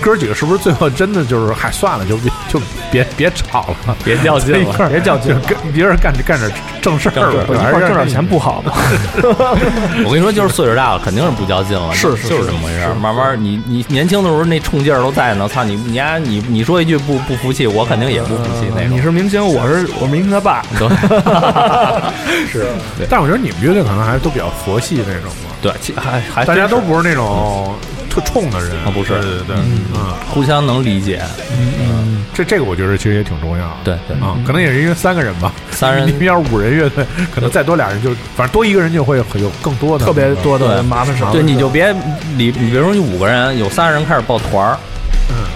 [0.00, 8.72] 哥儿几个是不是最后真的就是嗨算了，就别就别别吵了， 别较劲了别较劲跟别人干干点正事儿吧，一块儿挣点钱不好吗？
[10.04, 12.94] 我跟你说，就是岁数大了，肯定是不较劲了，是是就是这么回事儿。
[12.94, 18.96] 慢慢，你你年轻的时候那冲劲儿都在呢，操你你丫你你说一句不不服气，我肯定也不服气那种。
[18.96, 20.62] 你是明星，我是我明星他爸。
[20.78, 20.88] 对
[22.50, 22.66] 是，
[23.08, 27.74] 但我觉得你们乐队可能还是都比较佛系那种嘛，对，其还还大家都不是那种
[28.20, 29.56] 特冲的人啊不是对对对，
[29.94, 30.14] 嗯。
[30.30, 31.22] 互相能理解。
[31.58, 33.76] 嗯这这个我觉得其实也挺重要的。
[33.84, 37.04] 对对啊，可能也是因为三个人吧，三人 你们要是五人乐队，
[37.34, 41.32] 可能再多俩人就，反正多一个人就会有更多的特别多的麻烦事儿。
[41.32, 41.92] 对，你就别
[42.36, 44.78] 你你比如说你五个人，有仨人开始抱团儿，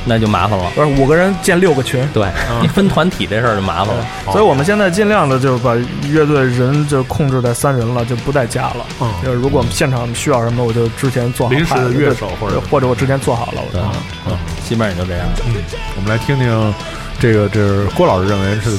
[0.05, 0.71] 那就麻烦了。
[0.75, 2.29] 不是五个人建六个群，对
[2.61, 4.07] 你分团体这事儿就麻烦了。
[4.27, 5.75] 所以我们现在尽量的就把
[6.09, 8.87] 乐队人就控制在三人了，就不再加了。
[9.01, 13.63] 嗯就是如果我们现场需要什么，我就之前做好临时的乐手或者或者我之前做好了。
[13.73, 13.93] 对我，
[14.29, 14.37] 嗯，
[14.69, 15.27] 基本上也就这样。
[15.47, 15.55] 嗯
[15.97, 16.75] 我们来听听
[17.21, 18.77] 这个，这是郭老师认为是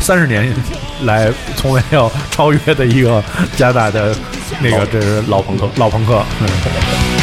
[0.00, 0.52] 三十年
[1.04, 3.22] 来从未有超越的一个
[3.56, 4.14] 加拿大的
[4.60, 6.22] 那个，这是老朋克老朋克。
[6.40, 7.15] 嗯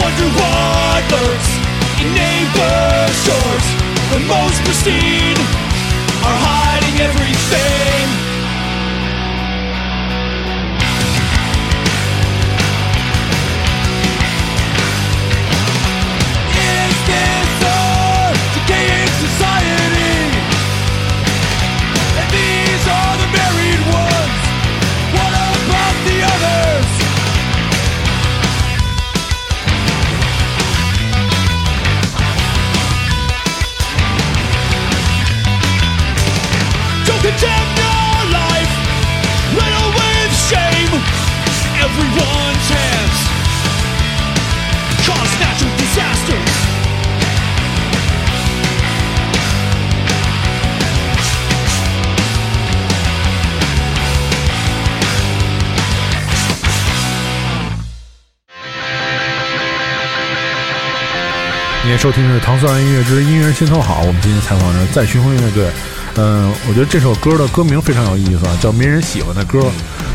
[0.00, 1.50] wonder what lurks
[2.00, 3.66] in neighbor stores.
[4.12, 5.38] The most pristine
[6.24, 8.01] are hiding everything.
[61.98, 64.02] 收听的是唐蒜音乐之音乐人心头好。
[64.02, 65.70] 我们今天采访的是在巡回乐队。
[66.16, 69.60] 嗯、我觉得这首歌的歌名非常有意思啊，叫《没人喜欢的歌》。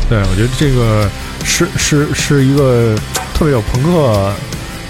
[0.08, 1.08] 对，我觉得这个
[1.44, 2.94] 是是是一个
[3.34, 4.32] 特别有朋克，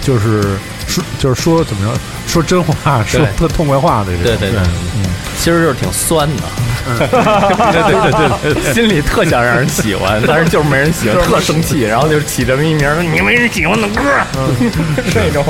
[0.01, 0.57] 就是
[0.89, 4.23] 说 就是说怎么着，说真话，说特痛快话的这种。
[4.23, 4.59] 对对对
[4.97, 5.05] 嗯，
[5.37, 6.43] 其实就是挺酸的，
[7.71, 14.03] 对对对对， 心里特想让人喜欢，但是就是没人喜欢，特生气，然后就起这么一名儿，你没人喜欢的歌，
[15.13, 15.45] 这种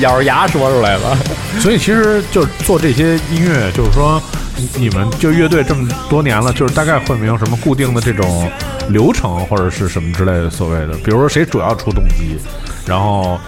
[0.00, 1.18] 咬着牙说出来了。
[1.58, 4.22] 所以其实就是做这些音乐，就是说
[4.56, 8.50] 你你们就乐队这么多年了，就是大概会没有什么固定的这种
[8.88, 12.38] 流程或者是什么之类的所谓的，比如说谁主要出动机，
[12.86, 13.38] 然后。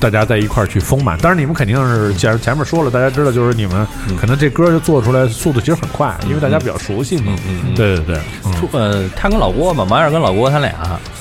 [0.00, 3.86] 大家在一块儿去丰满，当然你们肯定是，前前面说了，大家知道，就是你们
[4.18, 7.34] 可能这歌就做出来速度其实很快，因为大家比较熟悉嘛。
[7.46, 8.18] 嗯嗯对对对，
[8.72, 10.72] 呃，他跟老郭嘛，王燕跟老郭他俩，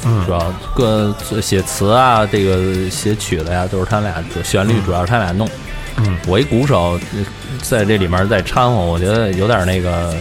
[0.06, 0.26] 嗯。
[0.26, 5.50] 主要各写词啊，这个写曲子呀，都是他俩，主旋律主要是他俩弄。
[5.98, 7.26] 嗯，我一鼓手呃
[7.62, 10.16] 在这里面再掺和，我觉得有点那个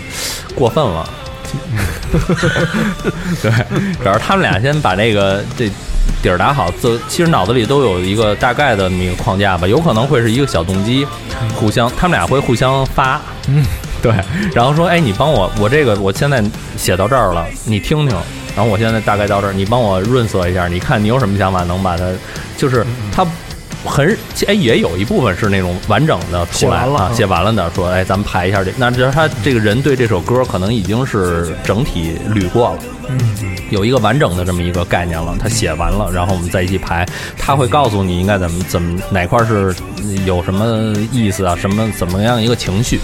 [0.54, 1.09] 过分了。
[3.40, 3.50] 对，
[4.02, 5.70] 主要是他们俩先把这个这
[6.22, 11.06] 底儿打好，自其实脑子里都有一个大概的那么一个框架吧，有可能会是一个小动机，
[11.54, 13.64] 互相他们俩会互相发，嗯，
[14.02, 14.12] 对，
[14.54, 16.42] 然后说，哎，你帮我，我这个我现在
[16.76, 18.16] 写到这儿了，你听听，
[18.56, 22.04] 然后我现在大概到这儿，你帮我润色一下，你看你有什么想法能把它，
[22.56, 23.26] 就是他。
[23.85, 24.16] 很
[24.47, 28.72] 哎，也有一部分是那种完整的出来啊，写完了嗯写完了的，说哎，咱们排一下这。
[28.76, 32.79] 那就是他这个人对这首歌可能已经是整体捋过了，
[33.70, 35.37] 有一个完整的这么一个概念了。
[35.39, 37.07] 他写完了，然后我们再一起排，
[37.39, 39.74] 他会告诉你应该怎么怎么哪块是
[40.24, 42.99] 有什么意思啊，什么怎么样一个情绪，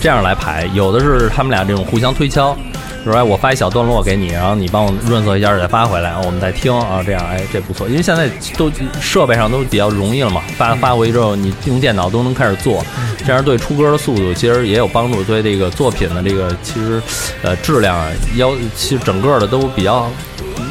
[0.00, 0.68] 这样来排。
[0.74, 2.56] 有的是他们俩这种互相推敲。
[3.04, 8.70] 说哎，我发一小段落给你，然后你帮我润色一下，再发回来，我们再听啊，这样哎，这不错，因为现在都
[9.00, 12.84] 设备上都比较容易了嘛，发发回去之后，你用电脑都能开始做，
[13.26, 17.00] 这样对出歌的速度其实也有帮助，对这个作品的这个其实
[17.42, 20.10] 呃质量啊要其实整个的都比较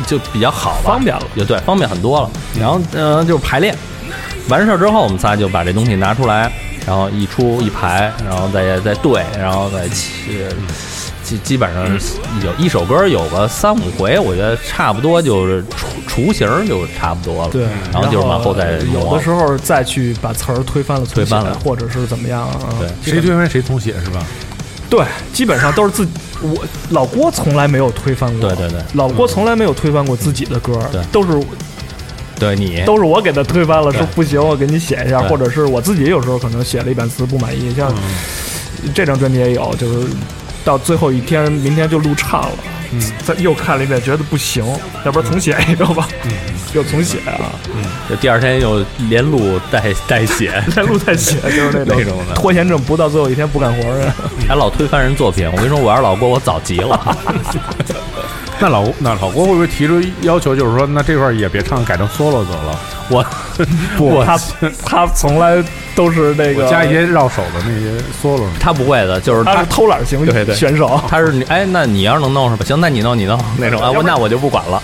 [0.05, 2.30] 就比较好吧，方便了也对，方便很多了。
[2.59, 3.75] 然后呃就是排练，
[4.49, 6.51] 完事儿之后，我们仨就把这东西拿出来，
[6.86, 10.13] 然后一出一排，然后再再对，然后再起。
[11.28, 11.86] 基基本上
[12.45, 17.49] 有一首歌有个三五回，我觉得差不多就是雏雏形就差不多了。
[17.51, 22.59] 对，然后就是往后再有的时候再去把词儿推翻了，推翻了或者是怎么样啊？
[22.80, 24.25] 对谁推翻谁重写是吧？
[24.89, 25.03] 对，
[25.34, 26.13] 基本上都是自己。
[26.41, 31.45] 我老郭从来没有推翻过，对对对老郭从来没有推翻过自己的歌，对都是
[32.39, 40.07] 对你都是我给他推翻了，说不行，我给你写一下，或者是我自己有时候可能写了一版词不满意，像嗯这张专辑也有，就是
[40.68, 42.57] 到最后一天，明天就录唱了，
[42.91, 43.01] 嗯。
[43.26, 44.65] 再又看了一遍，觉得不行，
[45.05, 46.32] 要不然重写一个吧，嗯。
[46.74, 47.86] 又重写啊，嗯。
[48.09, 52.36] 就第二天又连录带带写， 连录带写， 就是那种那种的。
[52.36, 54.01] 拖延症，不到最后一天不干活儿。
[54.01, 54.13] 啊。
[54.45, 55.49] 还老推翻人作品。
[55.49, 57.18] 我跟你说，我要是老郭，我早急了。
[58.62, 62.80] 那老那老郭会不会提出要求，就是说那这块儿也别唱，改成 solo 走了？
[63.10, 63.26] 我
[63.97, 64.38] 不他
[64.86, 65.64] 他从来
[65.95, 67.91] 都是那个加一些绕手的那些
[68.22, 68.43] solo。
[68.60, 72.66] 他不会的，就是他他是偷懒型对对选手，他是你哎，那你要是能弄是吧？
[72.66, 74.82] 行，那你弄你弄那种，哎，我那我就不管了。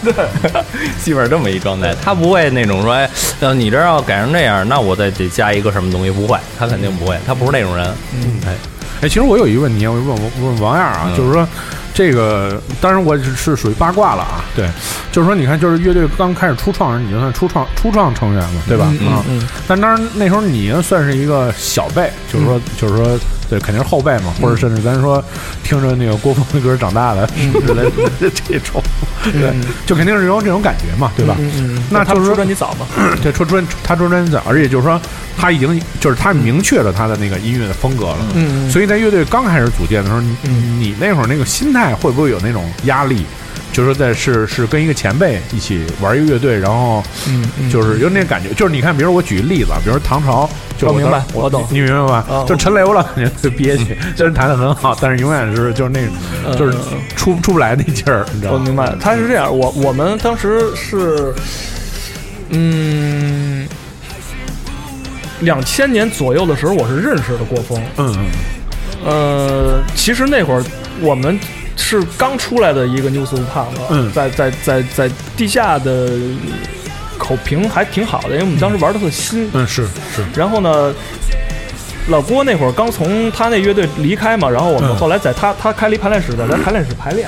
[1.01, 3.09] 基本上这么一状态，他不会那种说，哎，
[3.41, 7.85] 呃，你这要改成这样，那我再得加一个什么东西，不会，他肯定不会，他不是那种人。
[8.13, 8.53] 嗯，哎，
[9.01, 11.47] 哎，其实我有一个问题，我问问问王燕啊，嗯就是说，
[11.93, 14.67] 这个当然我是是属于八卦了啊，对，
[15.11, 18.87] 就是说，你看，就是乐队刚开始初创时，你就算初创初创成员了，对吧？
[18.99, 23.19] 嗯啊，嗯但当然那时候你呢算是一个小辈，就是说，就是说，
[23.49, 25.23] 对，肯定是后辈嘛，或者甚至咱说
[25.63, 27.83] 听着那个郭峰的歌长大的之类
[28.19, 28.81] 的这种，
[29.23, 29.53] 对，
[29.85, 31.35] 就肯定是有这种感觉嘛，对吧？
[31.39, 32.87] 嗯那就是说专辑早嘛，
[33.21, 34.99] 对，出专他出专辑早，而且就是说
[35.37, 40.35] 他已经就是他明确了他的那个音乐的风格了，嗯所以在乐队刚开始组建的时候，你
[40.79, 43.25] 你那会儿那个心态会不会有那种压力？
[43.71, 52.45] 就是说在是是跟一个前辈一起玩一个乐队，然后嗯嗯就是有那个感觉，就是你看，比如我举个例子啊，比如唐朝，就我明白我懂你你明白吧啊？
[52.47, 56.77] 就陈雷，我老，感觉特憋屈，虽然弹的很好，但是永远是就是那种就是
[57.15, 58.59] 出出不来那劲儿，你知道吗？
[58.59, 61.33] 我明白，他是这样，我我们当时是，
[62.49, 63.67] 嗯，
[65.39, 67.81] 两千年左右的时候，我是认识的郭峰。
[67.97, 68.25] 嗯嗯
[69.03, 70.63] 呃，其实那会儿
[71.01, 71.39] 我们
[71.75, 76.09] 是刚出来的一个 New School Punk，、嗯在在在在地下的
[77.17, 79.49] 口评还挺好的，因为我们当时玩的特新。
[79.53, 79.83] 嗯，是
[80.15, 80.93] 是，然后呢，
[82.09, 87.27] 老郭那会儿刚从他那乐队离开嘛，然后我们嗯后来在他他开了一排练室，在咱排练室排练。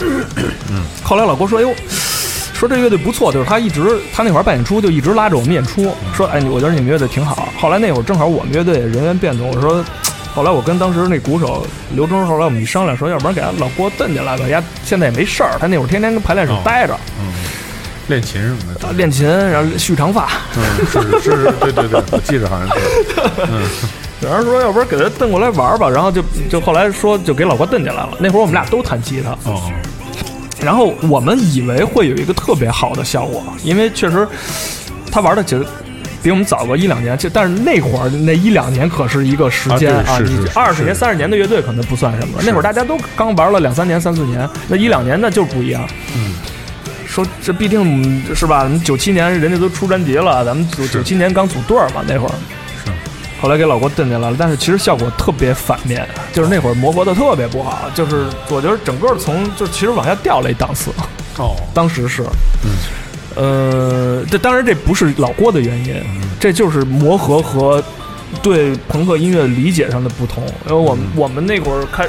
[0.69, 1.73] 嗯， 后来老郭说：“哎呦，
[2.53, 9.83] 说这乐队不错，就是他一直他那会儿办演出就一直拉着我们演出，说哎，我觉得你们乐队挺好。”后来那会儿正好我们乐队人员变动，我说。
[10.35, 11.65] 后来我跟当时那鼓手
[11.95, 17.31] 刘忠，后来我们一商量说，要不然给他老郭蹬进来吧，丫现在也没事儿，他那会儿天天跟排练室待着，嗯，
[18.09, 22.73] 练琴什么的，啊练琴，然后蓄长发，嗯，是是是，对对对，我记着好像是，
[23.49, 23.63] 嗯，
[24.21, 28.09] 然后说要不然给他蹬过来玩儿吧，然后就就后来说就给老郭蹬进来了。
[28.19, 29.71] 那会儿我们俩都弹吉他，哦，
[30.61, 34.27] 然后我们以为会有一个特别好的效果，因为确实
[35.09, 35.65] 他玩的其实
[36.25, 45.87] 比我们早个一两年，就但是那会儿那一两年可是一个时间啊，你二十年、三十年的乐队可能不算什么，那会儿大家都刚玩了两三年、三四年，那一两年那就是不一样。
[46.15, 46.33] 嗯，
[47.05, 48.67] 说这必定是吧？
[48.83, 52.31] 九七年人家都出专辑了，咱们九九七年刚组队儿嘛，那会儿。
[52.83, 52.91] 是，
[53.39, 60.89] 后来给老郭蹬下来了，但是其实效果特别反面，就是那会儿磨合的特别不好，就是我觉得整个从就其实往下掉了一档次，
[61.37, 62.23] 哦，当时是，
[62.63, 62.71] 嗯，
[63.35, 65.95] 呃，这当然这不是老郭的原因，
[66.39, 67.83] 这就是磨合和
[68.41, 72.07] 对朋克音乐理解上的不同，因为我们、我们那会儿开。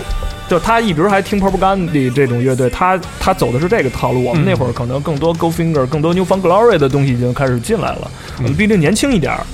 [0.48, 4.22] 就他一直还听 Propaganda 这种乐队，他他走的是这个套路。
[4.22, 8.08] 我们那会儿可能更多 Go Finger、更多 New Found Glory 的东西已经开始进来了。
[8.38, 9.44] 我们毕竟年轻一点儿，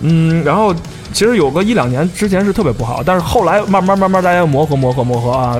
[0.00, 0.74] 嗯，然后
[1.12, 5.56] 其实有个一两年之前是特别不好，但是后来慢慢慢慢大家磨合磨合磨合啊，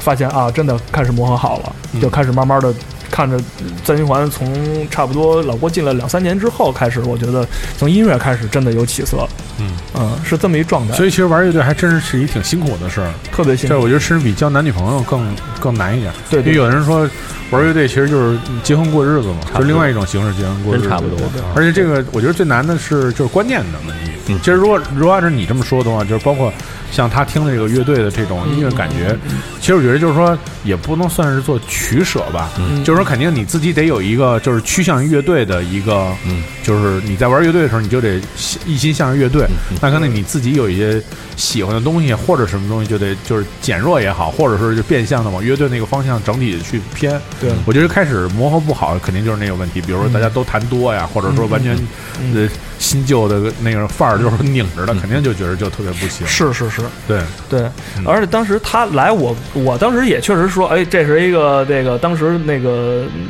[0.00, 2.74] 发现啊真的开始磨合好了，就开始慢慢的
[3.10, 3.38] 看着
[3.84, 7.46] 再循环从差不多老郭进了两三年之后开始，我觉得
[7.76, 9.28] 从音乐开始真的有起色，
[9.58, 9.70] 嗯。
[9.94, 13.74] 嗯，是这么一状态，所以其实玩乐队还真是是一挺辛苦的事儿，特别辛苦。
[13.74, 16.12] 这我觉得甚至比交男女朋友更更难一点。
[16.30, 16.52] 对对。
[16.52, 17.08] 因为有人说
[17.50, 21.18] 玩乐队其实就是结婚过日子嘛，就是另外一种形式结婚过日子，真差不多
[21.54, 24.12] 而且这个我觉得最难的是就是观念的问题。
[24.28, 24.38] 嗯。
[24.38, 26.52] 其实如果如果按照你这么说的话，就是包括
[26.90, 29.16] 像他听的这个乐队的这种音乐感觉，
[29.60, 32.82] 其实我觉得就是说也不能算是做取舍吧，嗯。
[32.84, 38.20] 就是说肯定你自己得有一个就是趋向于乐队的一个，嗯，就是你在玩乐队的时候你就得
[38.66, 41.02] 一心向着乐队，嗯那可能你自己有一些
[41.36, 47.20] 喜欢的东西或者什么东西就得就是减弱也好，或者是就变相的往乐队那个方向整体的去偏。
[47.40, 47.50] 对。
[47.66, 51.76] 我觉得开始磨合不好，肯定就是那个问题，比如说大家都弹多呀，或者说完全
[52.20, 52.34] 嗯。
[52.34, 52.48] 呃
[52.78, 56.26] 新旧的那个范儿就是拧着的，肯定就觉得就特别不行。
[56.26, 57.60] 是是是，对，对
[57.96, 63.28] 嗯，而且当时他来我，我当时也确实说，哎，这是一个这个当时那个嗯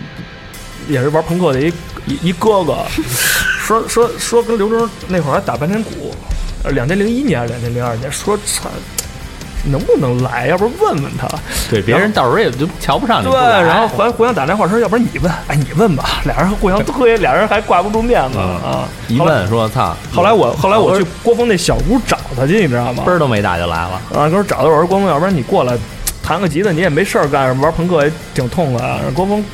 [0.89, 1.72] 也是玩朋克的一
[2.07, 2.84] 一一哥哥，
[3.61, 6.14] 说说说跟刘忠那会儿还打半天鼓，
[6.64, 8.70] 呃两千零一年还是两千零二年，说操。
[9.68, 10.46] 能不能来？
[10.48, 11.28] 要不然问问他。
[11.70, 13.30] 对别人到时候也就瞧不上你。
[13.30, 16.20] 对，然后还互相打电话说，要不然你问，哎，你问吧。
[16.24, 18.88] 俩人互相推，俩人还挂不住面子嗯啊。
[19.08, 23.02] 一，问说操，后来我后来我去郭峰那小屋找他去，你知道吗？
[23.06, 24.00] 嘣儿都没打就来了。
[24.14, 25.76] 啊，跟我找他我说郭峰，要不然你过来
[26.22, 29.00] 弹个吉他，你也没事儿干，玩朋克也挺痛快啊。
[29.14, 29.44] 郭峰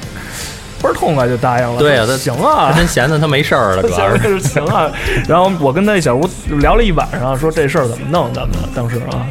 [0.82, 1.78] 倍儿痛快就答应了。
[1.78, 4.38] 对啊他行啊他，真闲的他没事儿了，主要是。
[4.38, 4.90] 行行啊。
[5.26, 6.28] 然后我跟他那小屋
[6.60, 9.24] 聊了一晚上，说这事儿怎么弄，咱们当时啊，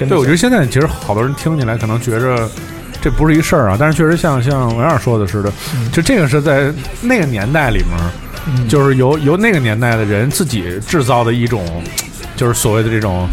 [0.00, 2.48] 跟对，我觉得现在其实好多人听起来可能觉着
[3.00, 5.52] 这不是一事儿啊，但是确实像像文二说的似的，
[5.92, 6.72] 就这个是在
[7.02, 7.98] 那个年代里面，
[8.46, 11.82] 嗯就是由由那个年代的人自己制造的一种，
[12.36, 13.28] 就是所谓的这种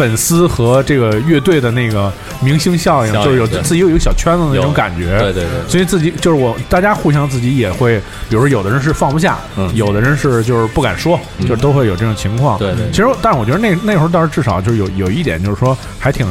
[0.00, 5.18] 粉粉丝和这个乐队的那个明星效应，就是有自己有一个小圈子的那种感觉。
[5.20, 9.70] 对对对，所以自己就是我，大家互相自己也会，比如说有的人是放不下，嗯。
[9.74, 12.58] 有的人是就是不敢说，就是都会有这种情况。
[12.58, 16.26] 对对其实，但是我觉得那那会儿倒是至少就是有有一点，就是说还挺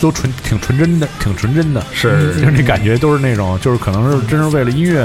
[0.00, 2.34] 都纯挺纯真的，挺纯真的，是。
[2.34, 5.02] 就是那感觉都是那种，就是可能是真是为了音乐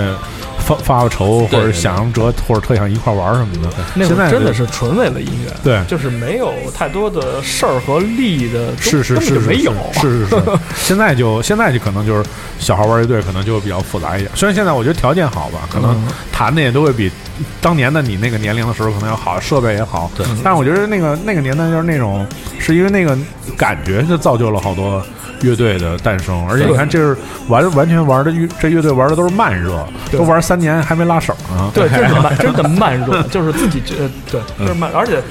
[0.69, 3.69] 发发个愁，或者对对想辙，或者特想一块玩什么的。
[3.95, 9.73] 那会现在儿真的是纯为了音乐，对，就是没有太多的事儿和利益的，是是是没有。
[9.93, 10.35] 是是是。
[10.77, 14.31] 现在就现在就可能就是小孩玩乐队，可能就比较复杂一点。
[14.35, 17.11] 虽然现在我觉得条件好吧，可能嗯弹的也都会比
[17.59, 20.11] 当年的你那个年龄的时候可能要好，设备也好。
[20.15, 22.25] 对但是我觉得那个那个年代就是那种，
[22.59, 23.17] 是因为那个
[23.57, 25.03] 感觉就造就了好多
[25.41, 26.47] 乐队的诞生。
[26.47, 27.17] 而且你看，这是
[27.47, 31.71] 完完全玩的乐这乐队玩的都是慢热，都玩三年还没拉手呢。
[31.75, 35.21] 对，真的慢， 真的慢热，就是自己觉得对，就是慢，而且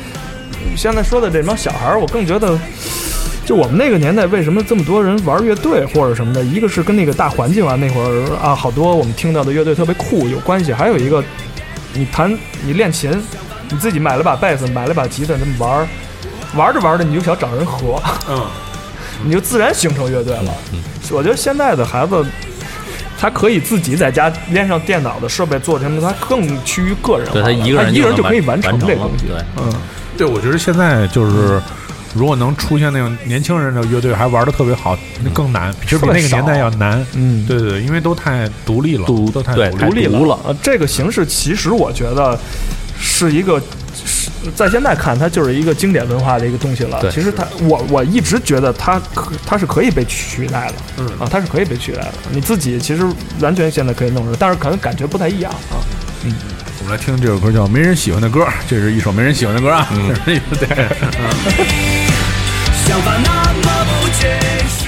[0.77, 2.59] 现在说的这帮小孩儿，我更觉得。
[3.47, 6.45] 就我们那个年代，为什么这么多人玩乐队或者什么的？
[6.45, 10.71] 一个是跟那个大环境啊，那会儿啊，好多我们听到的乐队特别酷有关系。
[10.71, 11.25] 还有一个，
[11.95, 12.31] 你弹
[12.63, 13.11] 你练琴，
[13.71, 15.89] 你自己买了把贝斯，买了把吉他，那么玩儿，
[16.55, 17.99] 玩着玩着你就想找人合，
[18.29, 18.45] 嗯，
[19.25, 20.55] 你就自然形成乐队了。
[21.11, 22.25] 我觉得现在的孩子，
[23.19, 27.33] 他可以自己在家连上电脑的设备做什么，他更趋于个人化。
[27.33, 29.27] 对他一个人一个人就就可以完成这个东西。
[29.27, 29.73] 对嗯，
[30.17, 31.61] 对，我觉得现在就是。
[32.15, 37.05] 如果能出现那种年轻人的乐队，还玩的特别好，那更难，其实比那个年代要难。
[37.13, 42.37] 嗯对对对，因为都太独立了，独都太独独立了呃，这个形式其实我觉得
[42.99, 43.67] 是一个是
[44.55, 47.01] 在现在看，它就是一个经典文化的一个东西了。
[47.01, 52.15] 对其实它，我我一直觉得它可它是可以被取代的，嗯啊，它是可以被取代的。
[52.31, 53.05] 你自己其实
[53.41, 55.81] 完全现在可以弄出来，但是可能感觉不太一样啊。
[56.25, 56.35] 嗯
[56.81, 59.89] 我们来听这首歌叫《没人喜欢的歌》，这是一首没人喜欢的歌啊。
[59.91, 60.69] 嗯 对，
[62.87, 64.88] 想法那么不切实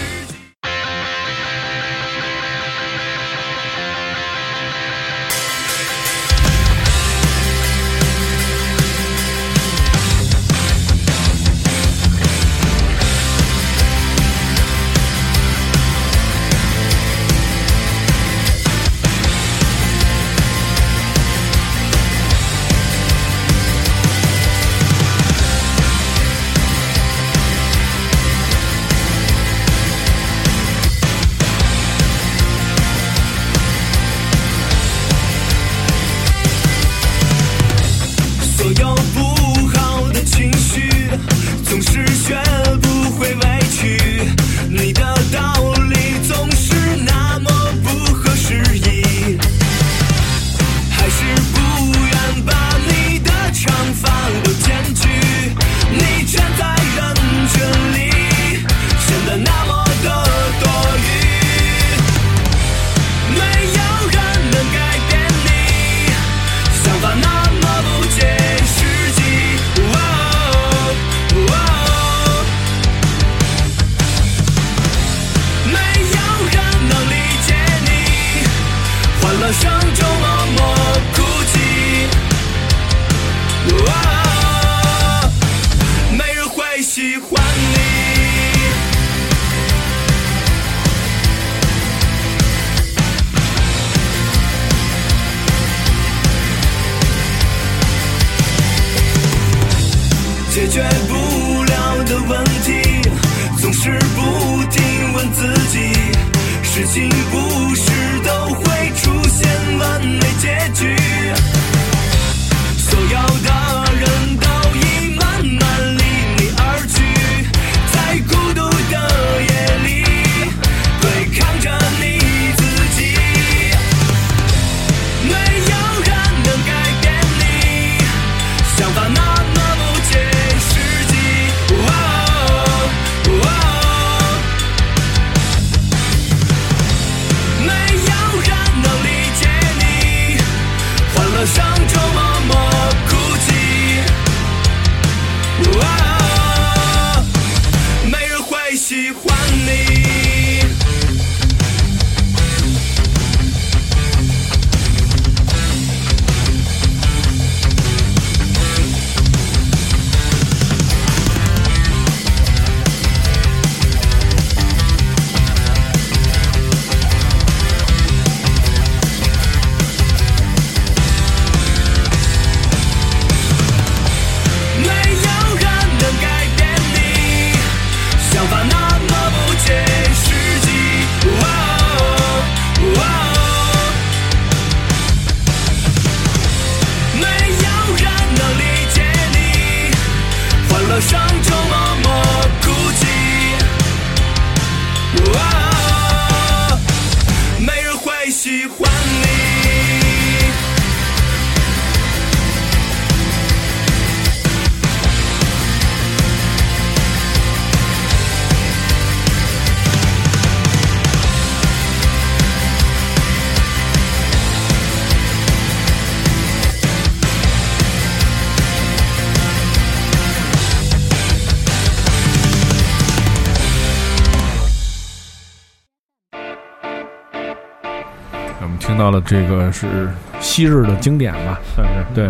[229.27, 230.09] 这个是
[230.41, 232.29] 昔日的经典吧，算是对。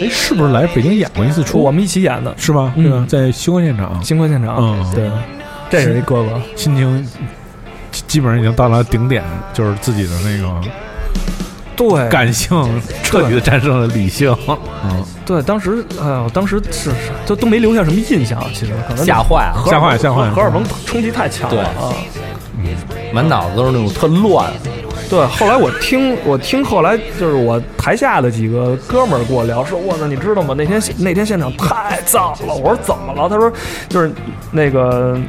[0.00, 1.60] 哎，是不是来北京演过一次出？
[1.60, 2.72] 我们一起演的是吧？
[2.74, 3.06] 嗯对吧？
[3.08, 5.08] 在星光现场，新婚现场，嗯对，
[5.70, 7.06] 这是一哥哥，心情
[7.92, 9.22] 基基本上已经到了顶点，
[9.52, 10.60] 就是自己的那个
[11.76, 14.36] 对，感性彻底的战胜了理性。
[14.84, 21.94] 嗯，对，当时哎呦，当时是是都都没留下什么印象，其实可能吓坏了，吓坏吓坏荷尔蒙冲击太强了对啊。
[23.12, 24.50] 满脑子都是那种特乱。
[25.08, 30.54] 对，后来我听我听后来就是我台下的几个哥们儿跟我聊说，我操，你知道吗？
[30.56, 32.54] 那天那天现场太燥了。
[32.54, 33.28] 我说怎么了？
[33.28, 33.52] 他说
[33.88, 34.10] 就是
[34.52, 35.20] 那个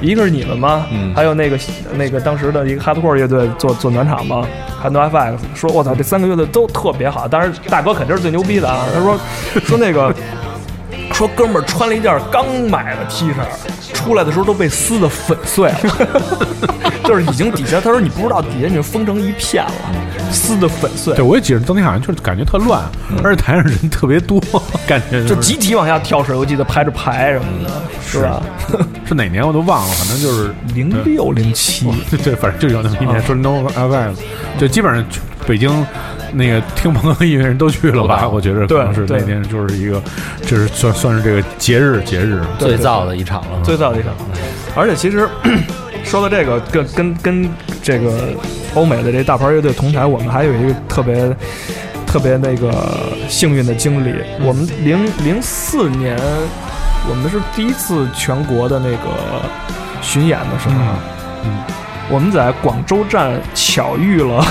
[0.00, 1.56] 一个是你们嘛，嗯还有那个
[1.94, 4.44] 那个当时的一个 hardcore 乐队做做暖场嘛
[4.80, 8.86] h a n d FX 说，我操，这三个乐队都特别好，当然大哥肯定是最牛逼的啊。
[8.92, 9.16] 他说
[9.64, 10.12] 说那个
[11.20, 13.34] 说哥们儿穿了一件刚买的 T 恤，
[13.92, 15.78] 出来的时候都被撕的粉碎了，
[17.04, 19.72] 就是已经底下他说你不知道底下已经封成一片了，
[20.32, 21.22] 撕的粉碎对，。
[21.22, 22.82] 我也记得当天好像就是感觉特乱，
[23.22, 24.40] 而且台上人特别多，
[24.88, 28.42] 感觉就是集体往下跳水，我记得拍着牌什么的，是吧？
[29.06, 34.14] 是哪年我都忘了，反正就是 零六零七，对对，反正就有那么一年说 No FM，
[34.58, 35.04] 就基本上
[35.46, 35.86] 北京
[36.32, 38.28] 那个听朋克音乐人都去了吧？
[38.32, 40.02] 我觉得可能是那天就是一个，
[40.42, 42.40] 就是算算是这个节日节日。
[42.58, 44.12] 最燥的一场了，最燥的一场。
[44.74, 45.28] 而且其实
[46.04, 47.50] 说到这个，跟跟跟
[47.82, 48.34] 这个
[48.74, 51.36] 欧美的这大牌乐队同台，我们还有一个特别
[52.06, 52.72] 特别那个
[53.28, 54.14] 幸运的经历。
[54.40, 56.16] 我们零零四年，
[57.08, 59.08] 我们是第一次全国的那个
[60.00, 60.74] 巡演的时候，
[61.44, 61.58] 嗯
[62.12, 64.44] 我们在广州站巧遇了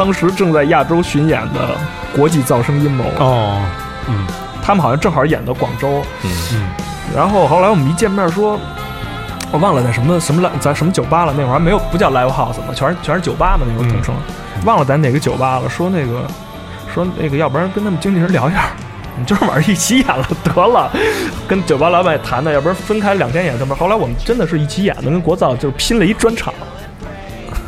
[0.00, 1.76] 当时正在亚洲巡演的
[2.16, 3.04] 国际噪声阴谋。
[3.18, 3.62] 哦，
[4.08, 4.26] 嗯
[4.62, 6.70] 他们好像正好演到广州，嗯嗯
[7.14, 8.58] 然后后来我们一见面说，
[9.52, 14.14] 我忘了在什么什么咱什么酒吧了，那会儿还没有不叫 live house 嘛，全是全是酒吧嘛那会儿统称，
[14.64, 15.68] 忘了在哪个酒吧了。
[15.68, 16.22] 说那个
[16.94, 18.70] 说那个，要不然跟他们经纪人聊一下，
[19.18, 20.90] 你今儿晚上一起演了得了，
[21.46, 23.58] 跟酒吧老板也谈的，要不然分开两天演。
[23.58, 26.54] 这么后来我们真的是一起演的，跟国造就是拼了一专场，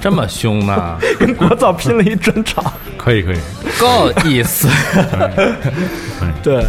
[0.03, 2.62] 这么凶呢， 跟国造拼了一专场。
[2.98, 3.38] 可以可以，
[3.80, 4.68] 够意思。
[6.42, 6.64] 对，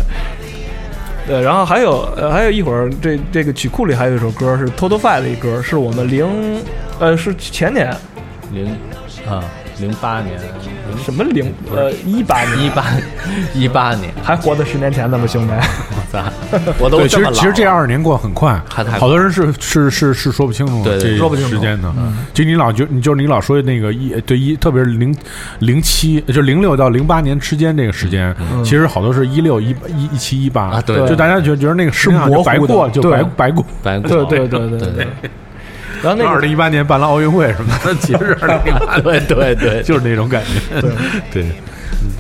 [1.27, 6.61] 对，然后还有呃，还有一会儿这这个曲库里还有一首歌是 Total Five 的一歌，是我们零
[6.99, 7.91] 呃是前年。
[8.51, 8.67] 零
[9.27, 9.43] 啊，
[9.79, 10.39] 零八年，
[11.03, 12.59] 什么零呃一八年。
[12.63, 12.85] 一八
[13.53, 15.53] 一八年，还活在十年前呢吗，兄弟？
[15.53, 16.23] 我操，
[16.79, 18.61] 我都对，其实其实这二十年过得很快，
[18.99, 21.55] 好多人是是是是说不清楚对说不清楚。
[21.55, 21.91] 时间的。
[22.33, 25.15] 就你老就你就是你老说那个一对一，特别是零
[25.59, 30.63] 零七，就零六到零八年之间这个时间，其实好多是一六一一一七一八。
[30.63, 32.73] 啊对就大家觉觉得那个时间好像就白模糊的。
[32.73, 33.65] 过，就白白过。
[33.81, 34.59] 白骨对对对。
[34.69, 35.07] 对对对。
[36.03, 40.81] 然后那个二零一八年办了奥运会什么的， 其实二零零八 对对对，就是那种感觉。
[41.31, 42.11] 对，嗯，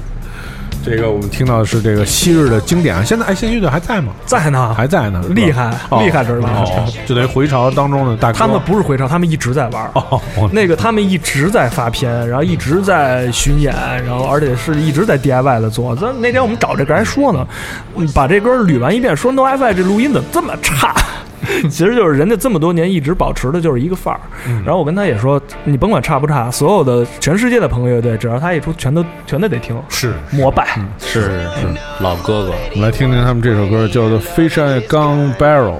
[0.85, 4.13] 这个我们听到的是这个昔日的经典，啊现在哎，现在乐队还在吗？
[4.25, 8.39] 在呢，还在呢，厉害哦厉害着呢哦，就等于回潮当中的大哥。
[8.39, 9.91] 他们不是回潮，他们一直在玩。
[9.95, 10.21] 哦，
[10.53, 13.73] 那个他们一直在发片，然后一直在巡演，
[14.05, 15.93] 然后而且是一直在 DIY 的做。
[15.95, 17.45] 咱那天我们找这歌还说呢，
[17.97, 20.95] 嗯把这歌捋完一遍，说 No FI 这录音怎么这么差？
[21.69, 24.19] 其实就是人家这么多年一直保持的就是一个范儿。
[24.65, 30.13] 然后我跟他也说，你甭管差不差，所有的全世界的朋友乐队，只要他一出，全都全都得听，是。
[30.31, 30.67] 膜拜。
[30.99, 31.67] 是是
[31.99, 35.71] 老哥哥，我们来听听他们这首歌，叫做《Fish and Gun Barrel》。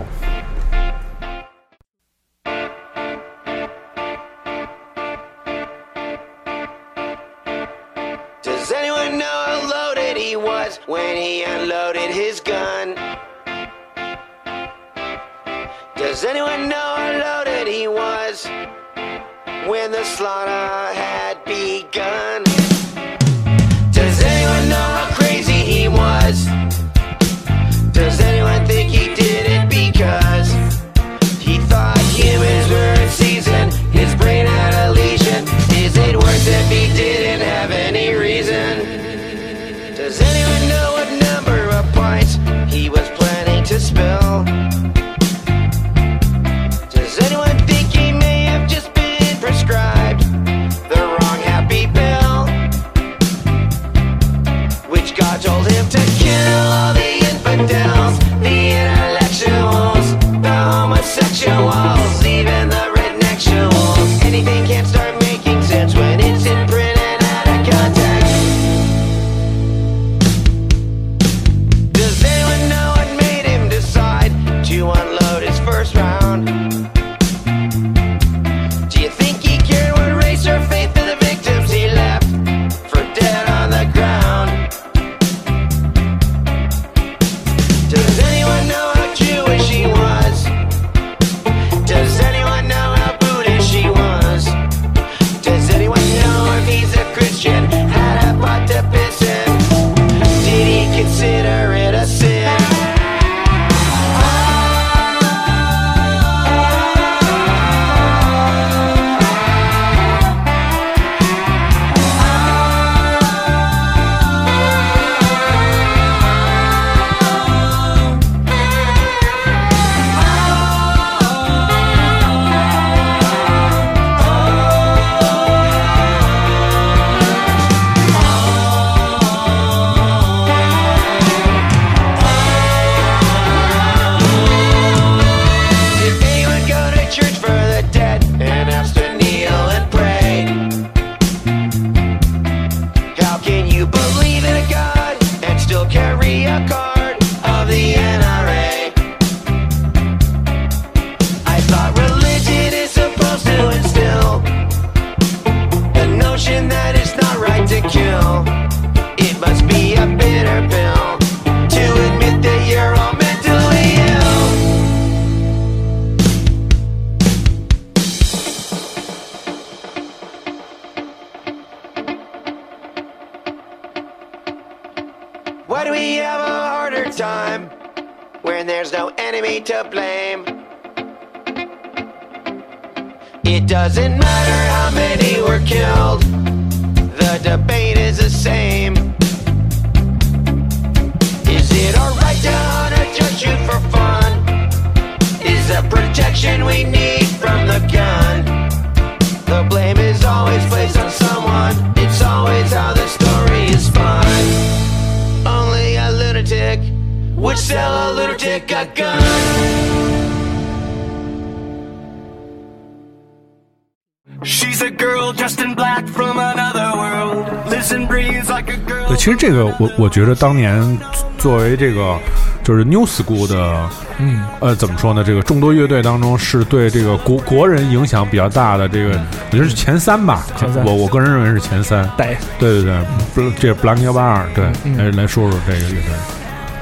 [219.23, 220.99] 其实这个我我觉得当年
[221.37, 222.19] 作为这个
[222.61, 225.23] 就是 New School 的，嗯，呃，怎么说呢？
[225.23, 229.11] 这个众多乐队当中，是对这个国国人影响比较大的，这个
[229.49, 230.45] 我觉得是前三吧。
[230.57, 232.05] 前三我我个人认为是前三。
[232.17, 232.99] 对，对对对，
[233.33, 234.65] 不，这 Blank 幺八二，对，
[234.97, 236.11] 来来说说这个乐队。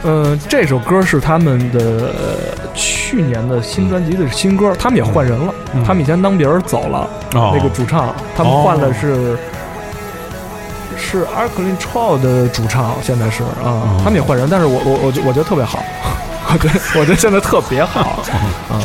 [0.02, 5.54] 呃，这首歌是他们的、呃去年的新专辑的新歌，他们也换人了，
[5.86, 9.38] 他们以前当别人走了，哦那个主唱，他们换的是。
[11.12, 15.84] 是 a r c l i n Troll 的主唱，现在是啊、他们也换人，但是我我我觉我觉得特别好，
[16.54, 18.22] 我觉得我觉得现在特别好，
[18.72, 18.80] 啊，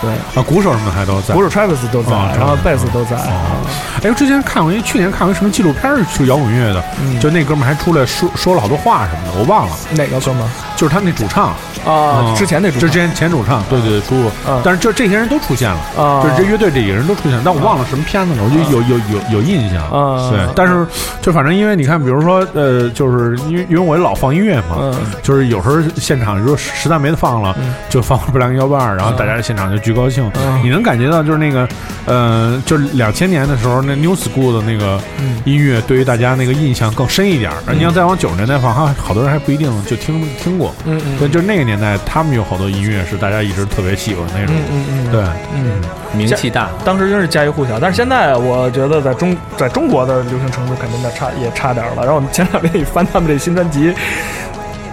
[0.00, 1.34] 对，啊，鼓手什么还都在。
[1.34, 3.66] 鼓手 Travis 都在，哦然后贝斯都在，哦，
[4.02, 11.48] 哎，我之前看过一去年看过什么纪录片儿，是摇滚乐的，嗯就那哥们儿还出来说说了好多话什么的，我忘了，哪个哥们儿就是他那主唱，
[11.84, 12.22] 啊？
[12.26, 20.86] 嗯之前那主之前前主唱，对对对，出过嗯，但是这这些人都出现了，啊，就是这乐队这几个人都出现了，但我忘了什么片子了，我就有有有有印象，啊对，但是
[21.22, 27.56] 就反正因为你看，比如说呃，就是因为因为我老放音乐嘛，嗯就是有时候现场如果实在没得放了，
[27.88, 30.28] 就放不良幺八二，然后大家现场就巨高兴。
[30.34, 31.68] 嗯你能感觉到就是那个，
[32.06, 37.56] 呃，就是两千年的时候，那 New School 的那个嗯音乐对于大家那个印象更深一点儿。
[37.66, 40.74] 而你要再往九十年代放，哈，好多人还不一定就听听过。
[40.86, 44.54] 嗯嗯对，就是那个年代，他们有好多音乐是大家一直特别喜欢那种。
[44.56, 45.22] 嗯嗯嗯，对，
[45.54, 45.80] 嗯。
[46.16, 51.96] 名气大，当时真是家喻户晓，但是现在我觉得在中在中国的流行程度肯定的差也差点儿了。
[51.98, 53.92] 然后我们前两天一翻他们这新专辑，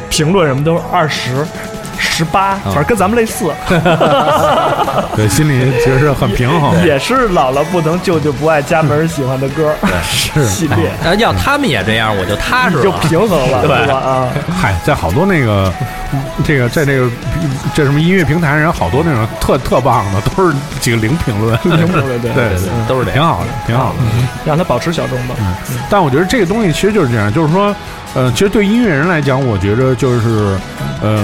[0.09, 1.45] 评论什么都是二十、
[2.03, 3.51] 十八，反正跟咱们类似，
[5.15, 6.73] 对，心里其实是很平衡。
[6.85, 9.73] 也是姥姥不能舅舅不爱家门儿喜欢的歌
[10.03, 10.45] 是。
[10.47, 12.83] 系列，呃，要他们也这样，我就踏实了。
[12.83, 12.91] 就。
[13.03, 13.77] 平衡了，对。
[13.83, 13.95] 是吧？
[13.95, 14.27] 啊，
[14.61, 15.71] 嗨，在好多那个，
[16.43, 17.09] 这个在这个
[17.73, 21.57] 这什么音乐平台上，好多那种特特棒的，都是几个零评论。
[21.63, 22.31] 零评论，对。
[22.33, 23.99] 对对对都是挺好的，挺好的。
[24.45, 25.35] 让他保持小众吧。
[25.89, 27.75] 但我觉得这个东西其实就是这样，就是说，
[28.13, 30.57] 呃，其实对音乐人来讲，我觉着就是，
[31.01, 31.19] 呃，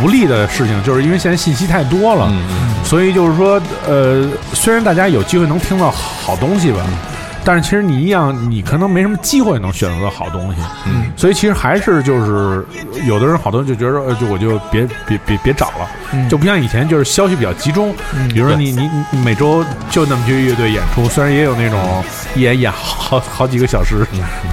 [0.00, 6.78] 不利的事情，就是因为现在信息太多了，嗯嗯，所以就是说，呃，虽然大家有机会能听到好东西吧。
[7.46, 12.66] 但是其实你一样，你可能没什么机会能选择到好东西，嗯，所以其实还是就是
[13.06, 16.28] 有的人好多人就觉得，呃，就我就别别别别找了，嗯。
[16.28, 18.26] 就不像以前就是消息比较集中，嗯。
[18.30, 22.02] 比如说你你你每周就那么些乐队演出，虽然也有那种
[22.34, 24.04] 一演演好好几个小时，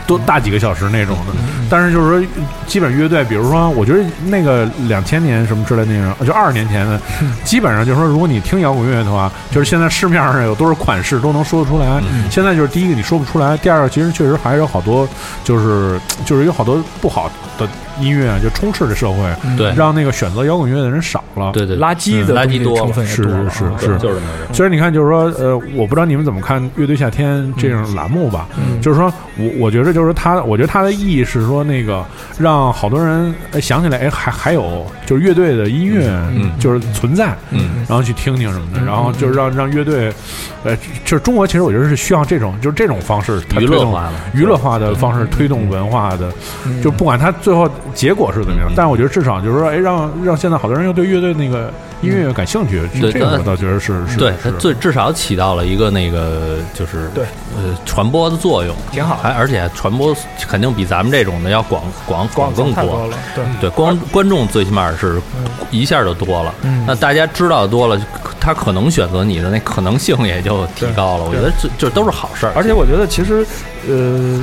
[0.05, 1.33] 多大几个小时那种的，
[1.71, 2.29] 但是就是说，
[2.67, 7.01] 基本乐队，比如说，我觉得那个两千年什么之类的那种，就二十年前的，
[7.43, 12.01] 基本上就是说，如果你听摇滚乐的话，就是现在市面上有多少款式都能说得出来。
[12.29, 15.07] 现在就是第一个你说不出来，第二个其实确实还有好多，
[15.43, 17.67] 就是就是有好多不好的
[17.99, 19.17] 音乐啊就充斥着社会，
[19.57, 19.73] 对。
[19.73, 21.51] 让那个选择摇滚乐的人少了。
[21.51, 22.91] 对对，垃圾的垃圾多。
[23.03, 23.97] 是是啊是。
[23.97, 24.19] 就是。
[24.51, 28.79] 虽然你看，就是说，呃，我不知道你们怎么看《乐队夏天》这种栏目吧，嗯。
[28.81, 32.05] 就是说我我觉得就是说它，我觉得它的意义是说那个
[32.37, 36.51] 让好多人哎想起来，哎，还还有就是乐队的音乐，嗯。
[36.59, 40.13] 就是存在，嗯，然后去听听什么的，然后就是让让乐队，
[40.63, 46.31] 呃，就是中国其实我觉得是需要这种就是这种方式娱乐化的娱乐化的方式推动文化的，
[46.81, 51.71] 就不管它最后结果是怎么样，但是我觉得至少就是说，哎，让让现在好多人又对乐队那个
[52.01, 57.23] 音乐感兴趣，对它这个我倒觉得是是对，它最至少起到了一个那个就是对。
[57.55, 59.15] 呃传播的作用，挺好。
[59.17, 60.15] 还而且传播
[60.47, 62.83] 肯定比咱们这种的要广广广更多。
[62.83, 63.07] 多。
[63.07, 65.21] 了，对，对，光观众最起码是
[65.69, 66.83] 一下就多了，嗯。
[66.87, 68.01] 那大家知道多了，
[68.39, 71.25] 他可能选择你的那可能性也就提高了。
[71.25, 72.53] 我觉得这这都是好事儿。
[72.55, 73.45] 而且我觉得其实，
[73.87, 74.41] 呃，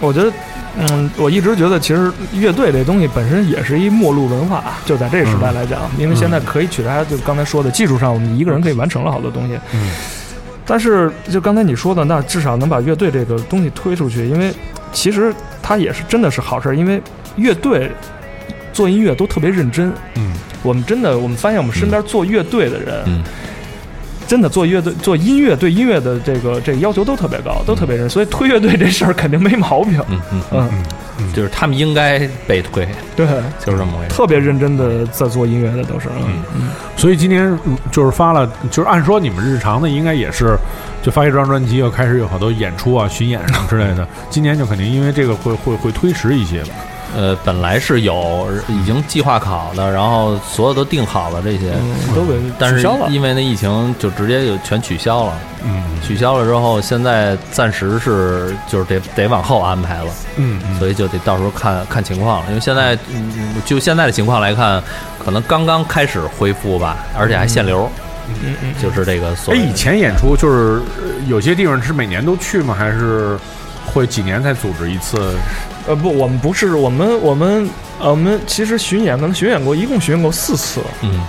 [0.00, 0.32] 我觉得。
[0.78, 9.58] 嗯，我一直觉得，其实乐队这东西本身也是一末路文化，就在这个时代来讲，因为现在可以取代，就刚才说的技术上，我们一个人可以完成了好多东西。
[9.74, 9.90] 嗯。
[10.64, 14.52] 但是，就刚才你说的，那至少能把乐队这个东西推出去，因为
[14.92, 17.02] 其实它也是真的是好事儿，因为
[17.36, 17.90] 乐队
[18.72, 19.92] 做音乐都特别认真。
[20.14, 23.24] 嗯我们真的，我们发现我们身边做乐队的人，嗯，
[24.32, 30.00] 真的做乐队做音乐对音乐的这个这个要求都特别高，都特别认真，所以推乐队这事儿肯定没毛病。
[30.08, 30.70] 嗯嗯嗯，
[31.18, 33.26] 嗯，就是他们应该被推，对，
[33.62, 34.08] 就是这么回事。
[34.08, 36.08] 特别认真的在做音乐的都是。
[36.16, 40.56] 嗯嗯，所以今年嗯就是发了，就是按说你们日常的应该也是，
[41.02, 44.08] 就发一张专辑，又开始有好多演出啊、巡演什么之类的。
[44.30, 46.62] 今年就肯定因为这个会会会推迟一些。
[47.14, 53.08] 呃，本来是有已经计划好的，然后所有都定好了这些，嗯都给但是取消了。
[53.10, 55.34] 因为那疫情就直接就全取消了。
[55.64, 62.46] 嗯取消了之后，现在暂时是就是得得往后安排了，嗯所以就得到时候看看情况了。
[62.48, 64.82] 因为现在嗯就现在的情况来看，
[65.24, 67.88] 可能刚刚开始恢复吧，而且还限流，
[68.28, 72.74] 嗯嗯，就是这个所哎，以前演出就是呃有些地方是每年都去吗？
[72.76, 73.38] 还是
[73.92, 75.34] 会几年才组织一次？
[75.86, 77.68] 呃不，我们不是我们我们
[77.98, 81.20] 呃我们其实巡演可能巡演过，一共巡演过四次，嗯，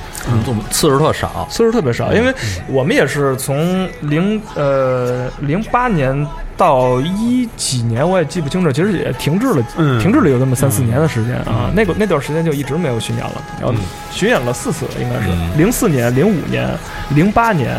[0.45, 2.31] 我们次数特少，次数特别少，因为
[2.67, 9.99] 我们也是从零呃零八年到一几年，我也记不清楚，其实也停滞了，嗯。
[9.99, 11.73] 停滞了有那么三四年的时间啊嗯。
[11.75, 13.81] 那个那段时间就一直没有巡演了，然后嗯。
[14.11, 15.57] 巡演了四次，应该是嗯。
[15.57, 16.69] 零四年、零五年、
[17.15, 17.75] 零八年，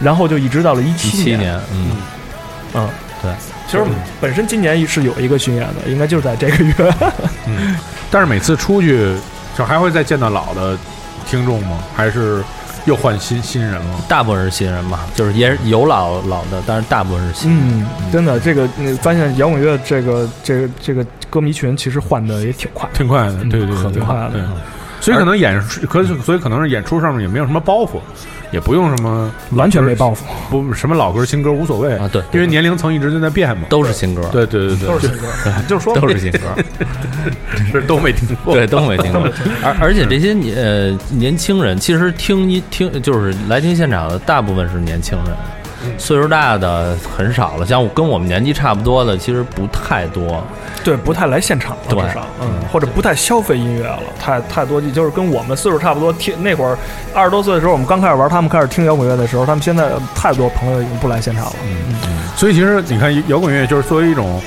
[0.00, 1.90] 然后就一直到了一一七七年，嗯，
[2.74, 2.88] 嗯，
[3.22, 3.30] 对。
[3.70, 3.84] 其实
[4.20, 6.74] 本身今年是有一个巡演的，应该就是在这个月。
[7.46, 7.76] 嗯，
[8.10, 9.14] 但是每次出去
[9.56, 10.76] 就还会再见到老的
[11.24, 11.78] 听众吗？
[11.94, 12.42] 还是
[12.84, 14.00] 又换新新人了？
[14.08, 17.60] 大部分是新人嘛，就是也有老老的，但是大部分是新人。
[17.80, 24.42] 嗯，真的，这个你发现摇滚乐这个这个这个歌迷群其实换的也挺快，挺快的，对对对，对很快的对。
[25.00, 28.00] 所以可能演出，可是所以可能是演出上面也没有什么包袱，
[28.52, 30.18] 也不用什么完全没包袱，
[30.50, 33.64] 不什么老歌新歌无所谓啊对因为年龄层一直就在变嘛。
[33.70, 35.26] 都是新歌，对对对对，都是新歌，
[35.66, 36.38] 就是说都是新歌，
[37.72, 38.54] 是都没听过。
[38.54, 39.22] 对，都没听过。
[39.62, 45.36] 而而且这些年呃年轻人，其实听一听就是来听现场的大部分是年轻人，
[45.98, 47.66] 岁数大的很少了。
[47.66, 50.42] 像我跟我们年纪差不多的，其实不太多。
[50.82, 56.78] 对，不太来现场了，对至少，嗯，或者不太消费音乐了，太太多，就是跟我们岁数差不多，听那会儿
[57.14, 64.40] 二十多岁的时候，我们刚开始玩，他们开始听摇滚乐的时候，他们现在太多朋友已经不来现场了，嗯，嗯所以其实你看，摇滚乐就是作为一种，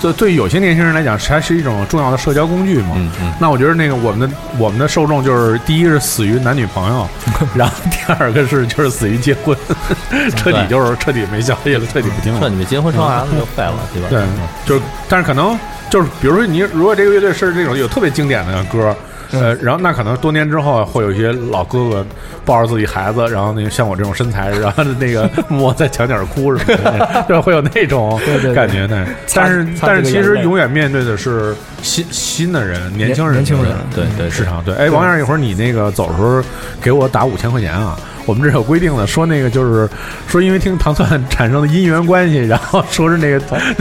[0.00, 2.90] 就对于有些年轻人来讲，它是一种重要的社交工具嘛。
[2.96, 7.08] 嗯嗯，那我觉得那个我们的我们的受众就是第一是死于男女朋友，
[7.54, 9.56] 然后第二个是就是死于结婚，
[10.36, 12.40] 彻底就是彻底没消息了，彻底不听了。
[12.40, 14.22] 说你们结婚生孩子就废了，对吧对。，
[14.66, 18.94] 就是但是可能就是比如说你如果这个乐队是那种有特别经典的歌。
[19.32, 22.06] 呃，然后那可能多年之后会有一些老哥哥
[22.44, 29.06] 抱着自己孩子，然后那个像我这种身材，然后那个摸在墙角哭什么的， 就会有那种对对感觉呢。
[29.34, 34.62] 但是但是其实永远面对的是新新的人、年轻人、年轻人对对，市场。
[34.64, 36.42] 对，哎，王燕，一会儿你那个走的时候
[36.80, 37.98] 给我打五千块钱啊。
[38.26, 39.88] 我们这有规定的，说那个就是
[40.26, 43.40] 说，因为听糖蒜产生的姻缘关系，然后说是那个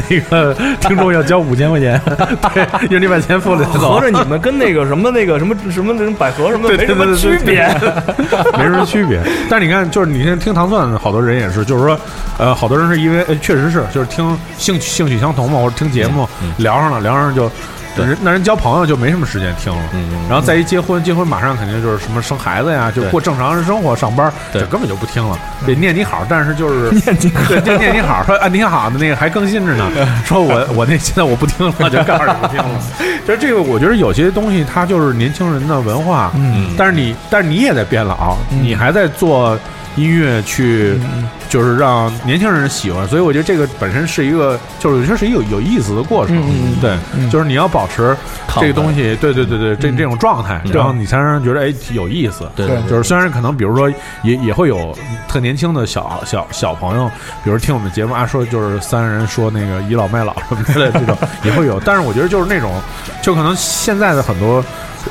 [0.09, 7.67] 那个听众要交五千块钱， 对，因为你把钱付了才走合，着你们跟那个什么那个什么什么什么百合什么对没什么区别，
[8.57, 9.21] 没什么区别。
[9.49, 11.99] 但是你看，就是你现在听糖蒜，好多人也是，就是说，
[12.37, 16.27] 呃，好多人是因为呃确实是就是听兴趣兴趣相同嘛，或者听节目
[16.57, 17.49] 聊上了，聊上就。
[17.95, 18.05] 对。
[18.05, 29.89] 人那人交朋友就没什么时间听了，嗯嗯然后再一结婚，结婚马上肯定就是什么生孩子呀，就过正常人生活，上班，对这根本就不听了，得念你好，但是就是 念经对，就念你好，说啊你好的那个还更新着呢，
[30.25, 32.81] 说我我那现在我不听了，就告诉你不听了。
[33.27, 39.57] 就是这个，我觉得有些东西它就是年轻人的文化，嗯但是你但是你也在变老，嗯你还在做
[39.95, 46.35] 音乐去，嗯就是让年轻人喜欢，所以我觉得这个本身是一个，就是我觉得是一个有有意思的过程，
[46.81, 47.29] 对，嗯。
[47.29, 48.17] 就是你要保持
[48.59, 53.87] 这个东西，对对对对，这嗯这种状态，然后你才让人觉得哎有意思，对对就是虽然可能比如说
[54.23, 54.97] 也也会有
[55.27, 57.07] 特年轻的小小小朋友，
[57.43, 62.81] 比如听我们节目啊说就是三人说那个倚老卖老什么之类的这种也会有，但是我觉得就是那种
[63.21, 64.63] 就可能现在的很多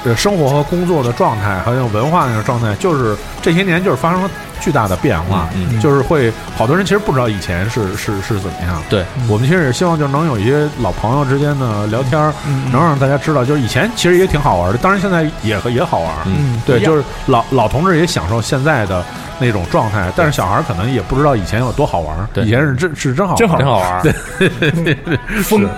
[0.04, 5.48] 呃生活和工作的状态，还有文化那种状态，就是这些年就是发生了巨大的变化，
[5.80, 8.80] 就是会好多人其实不知道以前是是是怎么样。
[8.88, 12.32] 对，我们其实也希望就能有一些老朋友之间的聊天
[12.70, 16.12] 能让大家知道，就是以前其实也挺好玩的，当然现在也也好玩。
[16.26, 19.04] 嗯对，就是老老同志也享受现在的
[19.40, 24.02] 那种状态，但是小孩可能也不知道以前有多好玩，对以前是真是真好玩真好真好玩。
[25.42, 25.68] 疯，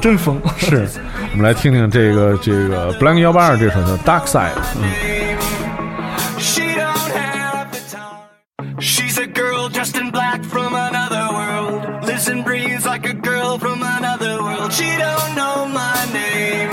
[0.00, 0.88] 真疯， 是，
[1.31, 4.83] 我们来听听这个这个 Blank 幺八二这首叫 Dark Side，嗯。
[6.39, 8.79] She don't have the time.
[8.79, 12.05] She's a girl dressed in black from another world.
[12.05, 14.71] Lives and breathes like a girl from another world.
[14.71, 16.71] She don't know my name.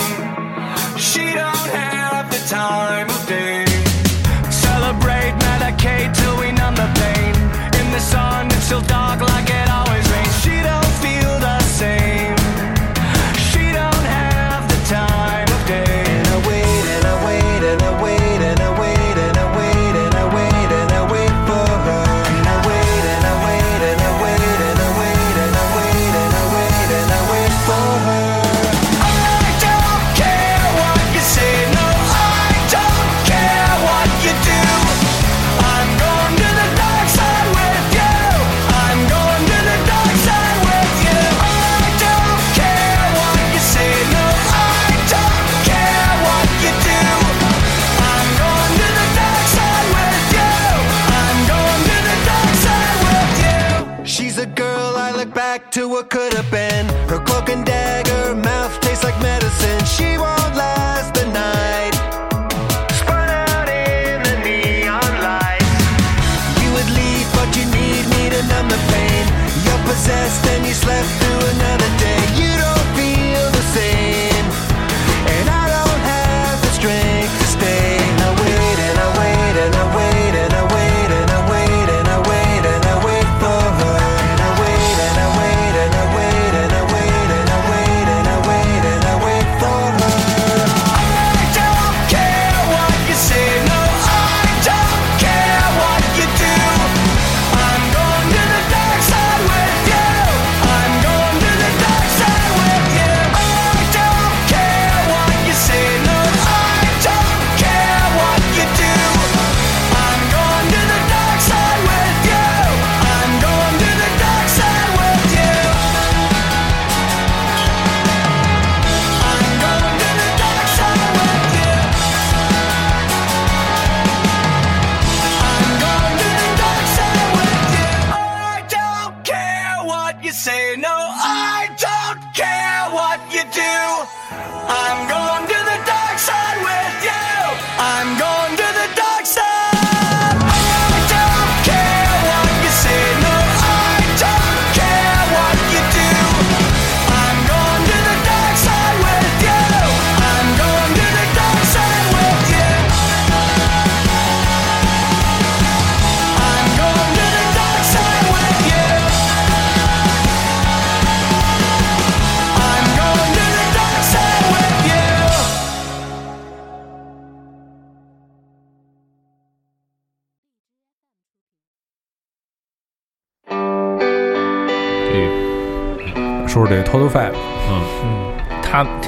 [0.98, 3.64] She don't have the time of day.
[4.50, 7.12] Celebrate, medicate till we numb the pain.
[8.72, 8.80] She's a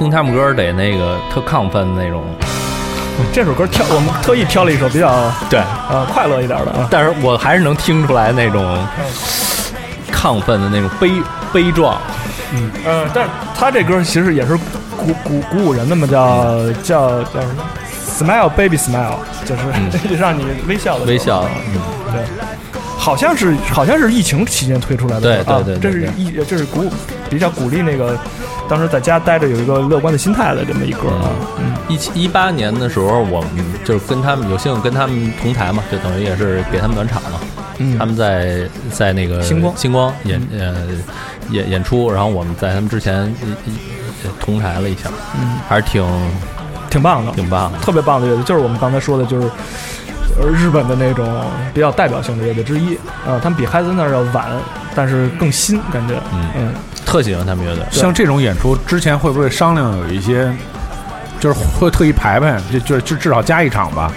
[0.09, 2.23] 听他们歌得那个特亢奋的那种，
[3.31, 6.87] 这首歌挑我们特意挑了一首比较对，呃快乐一点的啊。
[6.89, 8.83] 但是我还是能听出来那种
[10.11, 11.11] 亢奋的那种悲
[11.53, 12.01] 悲壮，
[12.53, 12.71] 嗯。
[12.83, 14.57] 呃，但是他这歌其实也是
[14.97, 17.63] 鼓鼓鼓舞人的嘛，叫叫叫什么
[18.17, 19.61] ？Smile baby smile，就是
[20.17, 21.79] 让你微笑微笑嗯。
[22.11, 22.23] 对，
[22.97, 26.09] 好像是好像是疫情期间推出来的，对啊对对对这是对。
[26.17, 26.91] 一这是鼓
[27.29, 28.17] 比较鼓励那个
[28.69, 31.73] 当时在家待着有一个乐观的心态的这么一歌啊，嗯。
[31.89, 33.49] 一七一八年的时候，我们
[33.83, 37.39] 就是跟他们有幸跟他们同台嘛，就等于也是给他们暖场嘛。
[37.79, 37.97] 嗯。
[37.97, 39.75] 他们在在那个星光。
[39.75, 40.87] 星光演呃
[41.49, 43.33] 演演出，然后我们在他们之前
[44.39, 45.09] 同台了一下，
[45.39, 46.05] 嗯，还是挺
[46.91, 47.79] 挺棒的，挺棒的。
[47.79, 49.49] 特别棒的乐队，就是我们刚才说的，就是
[50.39, 51.27] 呃日本的那种
[51.73, 52.95] 比较代表性的乐队之一。
[53.25, 54.45] 啊、他们比海森那儿要晚，
[54.95, 56.45] 但是更新，感觉，嗯。
[56.55, 56.73] 嗯，
[57.09, 57.83] 特喜欢他们乐队。
[57.89, 60.47] 像这种演出之前会不会商量有一些，
[61.39, 64.13] 就是会特意排排，就就就至少加一场吧，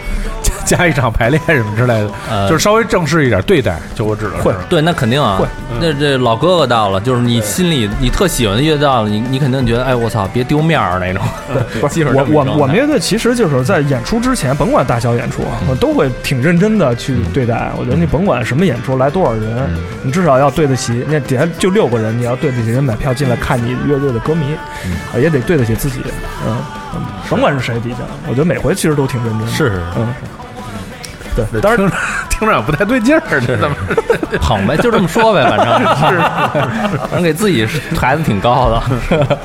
[0.65, 3.79] 加 加一场排练什么之类的，呃就是稍微正式一点对待。
[3.95, 5.47] 就我指的会对，那肯定啊会。
[5.81, 11.23] 那这老哥哥到了，就是你心里你特喜欢的乐队到了，你你肯定觉得，哎，我操，别丢面儿那种。
[11.81, 15.43] 不是我我我们乐队其实就是在演出之前，甭管大小演出，
[15.81, 17.71] 都会挺认真的去对待。
[17.77, 19.69] 我觉得你甭管什么演出来多少人，
[20.03, 24.55] 你至少要对得起那底下就六个人，你要对得起人买票进来看你乐队的歌迷，
[25.15, 26.01] 啊，也得对得起自己。
[26.47, 26.57] 嗯，
[26.95, 27.99] 嗯甭管是谁底下，
[28.29, 29.53] 我觉得每回其实都挺认真的。
[29.53, 30.09] 是是嗯，
[31.35, 31.97] 对， 当然听着
[32.31, 33.77] 听着不太对劲儿，这怎么？
[34.41, 35.79] 捧呗，就这么说呗，反正
[36.11, 36.19] 是，
[36.99, 38.83] 反正给自己是抬的挺高的。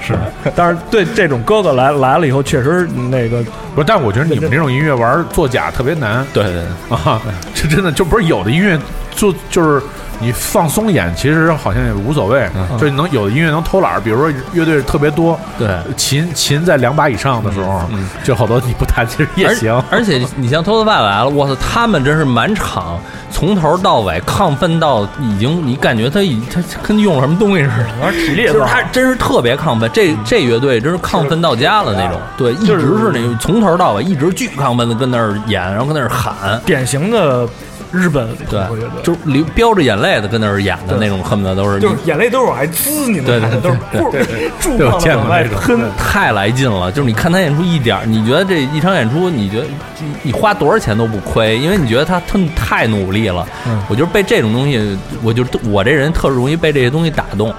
[0.02, 0.18] 是
[0.56, 3.44] 但是对这种哥哥来来了以后，确实那个
[3.76, 6.54] 不是，但我觉得你们这种音乐玩作假特别难对对
[6.90, 7.22] 对，啊！
[7.54, 8.80] 这真的就不是有的音乐
[9.12, 9.82] 做就是
[10.20, 12.50] 你放松演，其实好像也无所谓，
[12.80, 15.68] 就能有的音乐能偷懒儿，比如说乐队特别多，对。
[15.96, 17.82] 琴琴在两把以上的时候，
[18.24, 19.82] 就好多你不弹其实也行。
[19.90, 23.00] 而且你像 Total 来了，我操，他们真是满场
[23.32, 27.88] 从头到尾亢奋到已经，你感觉他已他跟用了什么东西似的。
[28.02, 37.48] 玩体力就是他真是特别亢奋，这这乐队真是亢奋到家了那种，对，一直是那种从头到尾一直巨亢奋的跟那儿演，然后跟那儿喊，典型的
[37.92, 44.12] 日本对朋克乐队，，就是流飙着眼泪的跟那儿演的那种，恨不得都是就是眼泪都是往外滋，你对对能看见都是不
[44.60, 45.80] 住对我放的往外喷。
[45.98, 49.66] 太来劲了，就是你看他演出一点儿，你觉得这一场演出，你觉得
[50.00, 53.48] 你你花多少钱都不亏，因为你觉得他他太努力了。
[53.68, 57.54] 嗯我就是被这种东西，我就我这人特容易被这些东西打动，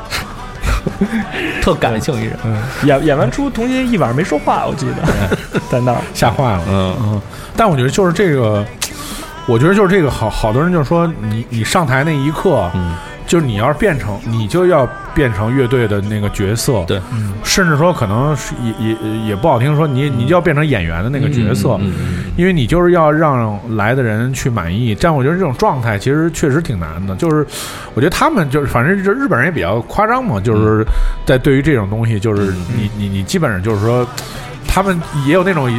[1.62, 2.36] 特感性一人。
[2.44, 5.98] 嗯，演演完出，童鞋一晚上没说话，我记得 在那儿。
[6.12, 6.62] 吓坏了。
[6.68, 7.22] 嗯嗯，
[7.56, 8.64] 但我觉得就是这个，
[9.48, 12.94] 我觉得就是这个好，好多人就是说你你上台那一刻，嗯，
[13.26, 17.00] 就是你要是变成，你就要变成乐队的那个角色，对，
[17.42, 24.94] 甚至说可能是也也也不好听，说你你就要变成演员的那个角色，嗯嗯因为你就是要让来的人去满意。
[24.94, 27.16] 这样我觉得这种状态其实确实挺难的。
[27.16, 27.46] 就是
[27.94, 30.84] 我觉得他们就是反正就日本人也比较夸张嘛，就是
[31.24, 34.06] 在对于这种东西，就是你你你基本上就是说，
[34.66, 35.70] 他们也有那种。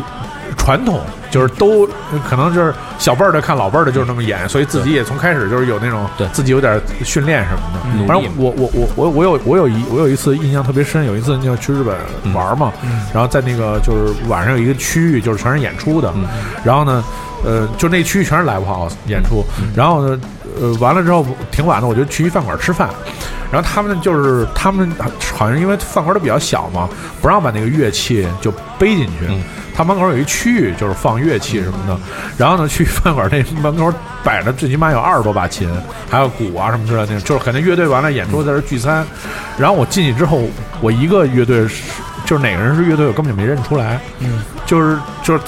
[0.57, 1.01] 传统
[1.31, 1.87] 就是都
[2.27, 6.27] 可能就是小辈儿的看老辈儿的就是那么演，所以自己也从开始就是有那种对。
[6.33, 8.07] 自己有点训练什么的。
[8.07, 11.95] 反正我我我我我有我有一我有一次印象特别深，有一次就去日本
[12.33, 12.71] 玩嘛，
[13.13, 16.13] 然后在那个就是晚上有一个区域就是全是演出的，
[16.63, 17.03] 然后呢，
[17.43, 19.43] 呃，就那区域全是 live house 演出，
[19.75, 20.19] 然后呢，
[20.59, 22.89] 呃，完了之后挺晚的，我就去一饭馆吃饭，
[23.51, 24.91] 然后他们就是他们
[25.33, 26.89] 好像因为饭馆都比较小嘛，
[27.21, 29.27] 不让把那个乐器就背进去。
[29.73, 31.97] 他门口有一区域，就是放乐器什么的。
[32.37, 33.89] 然后呢，去饭馆那门口
[34.25, 35.69] 摆着最起码有二十多把琴，
[36.09, 39.07] 还有鼓啊什么之类的，就是肯定乐队完了演出在这聚餐。
[39.57, 40.43] 然后我进去之后，
[40.81, 41.83] 我一个乐队是
[42.25, 43.97] 就是哪个人是乐队，我根本就没认出来。
[44.19, 45.41] 嗯，就是就是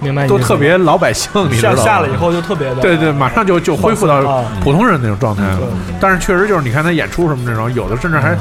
[0.00, 1.76] 明白都特别老百姓，你知道吗？
[1.76, 5.94] 下下了以后就特别的对对，马上就就恢复到啊普通人那种状态了嗯。
[6.00, 8.36] 但是确实就是你看他演出什么那种，有的甚至还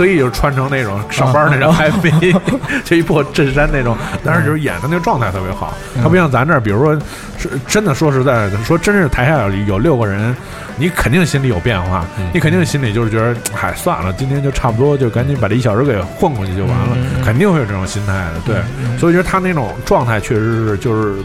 [0.00, 2.34] 特意就穿成那种上班那种啊 MV，
[2.84, 3.94] 就一破衬衫那种，
[4.24, 5.74] 但是就是演的那个状态特别好。
[6.02, 6.98] 他不像咱这儿，比如说
[7.36, 10.34] 是真的说实在的，说真是台下有有六个人，
[10.78, 12.02] 你肯定心里有变化，
[12.32, 18.40] 你肯定心里就是觉得，嗨，算了，今天就差不多，就赶紧把这一小时给混过去就完了，肯定会有这种心态的。
[18.46, 18.56] 对，
[18.98, 21.18] 所以觉得他那种状态确实是就是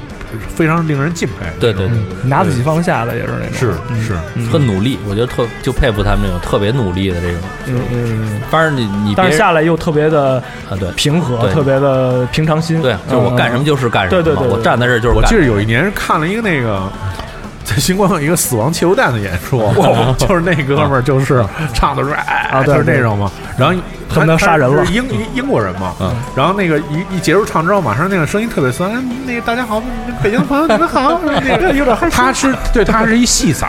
[0.56, 1.46] 非常令人敬佩。
[1.60, 3.54] 对对对，拿得起放得下的也是那种。
[3.54, 3.74] 是
[4.06, 7.42] 是，特努力，我觉得特就佩服他们这种特别努力的这种。
[7.68, 12.82] 嗯嗯，反正你你但是下来又特别的啊对平和，特别的平常心。
[12.82, 15.24] 对，就是我干什么就是干什么，对对对对我站在这儿就是我。
[15.24, 16.92] 记得有一年看了一个那个。
[17.66, 19.60] 在星光有一个死亡汽油弹的演出，
[20.18, 21.44] 就是那哥们儿就是
[21.74, 23.30] 唱的是哎，啊就是那种嘛。
[23.58, 23.76] 然后
[24.08, 25.94] 恨不得杀人了英英英国人嘛。
[26.36, 29.82] 然后那个一一结束唱之后，马上那个声音特别酸，哎那个大家好，
[30.22, 32.16] 北京的朋友你们好， 那个有点害羞。
[32.16, 33.66] 他是对，他是一细嗓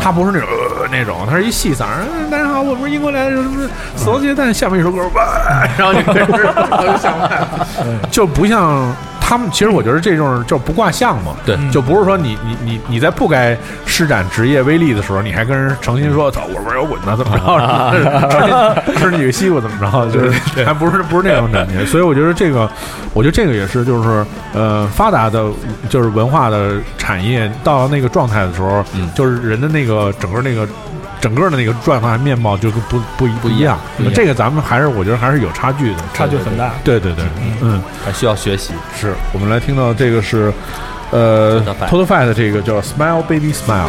[0.00, 0.48] 他不是那种
[0.78, 1.86] 呃那种，他是一细嗓
[2.30, 5.22] 大家好，我们是英国来的，什么死亡汽油弹下面一首歌，吧，
[5.78, 7.48] 然后就开始 就下来了，
[8.10, 8.94] 就不像。
[9.26, 11.56] 他们其实我觉得这种就不挂相嘛，对。
[11.70, 13.56] 就不是说你你你你在不该
[13.86, 21.86] 施展职业威力的时候，你还跟人诚心说，操，我玩摇滚呢怎么着， 吃你几个西瓜怎么着，就是还不是不是那种感觉。
[21.86, 22.70] 所以我觉得这个，
[23.14, 25.42] 我觉得这个也是就是呃发达的，
[25.88, 29.10] 就是文化的产业到那个状态的时候，嗯。
[29.14, 30.68] 就是人的那个整个那个。
[31.24, 36.72] 整个的那个状态面貌就不不一不一样不一，样这个咱们还是我觉得还是有差距的，差距很大。
[36.84, 37.24] 对对对，
[37.62, 38.74] 嗯，还需要学习。
[38.94, 40.52] 是我们来听到这个是，
[41.12, 43.88] 呃 Total Fight 的这个叫 Smile Baby Smile。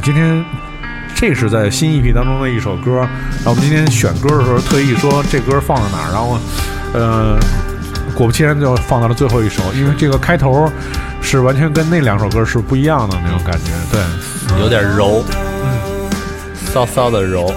[0.00, 0.42] 对，今天
[1.14, 3.00] 这是在新一批当中的一首歌，
[3.44, 6.38] 然后我们今天选歌的时候特意说这歌放在哪儿，然后
[6.94, 7.38] 呃，
[8.14, 10.70] 果不其然就放到了最后一首，因为这个开头
[11.20, 15.22] 是完全跟那两首歌是不一样的那种感觉，对，有点柔，
[15.64, 16.10] 嗯
[16.72, 17.52] 骚骚的柔。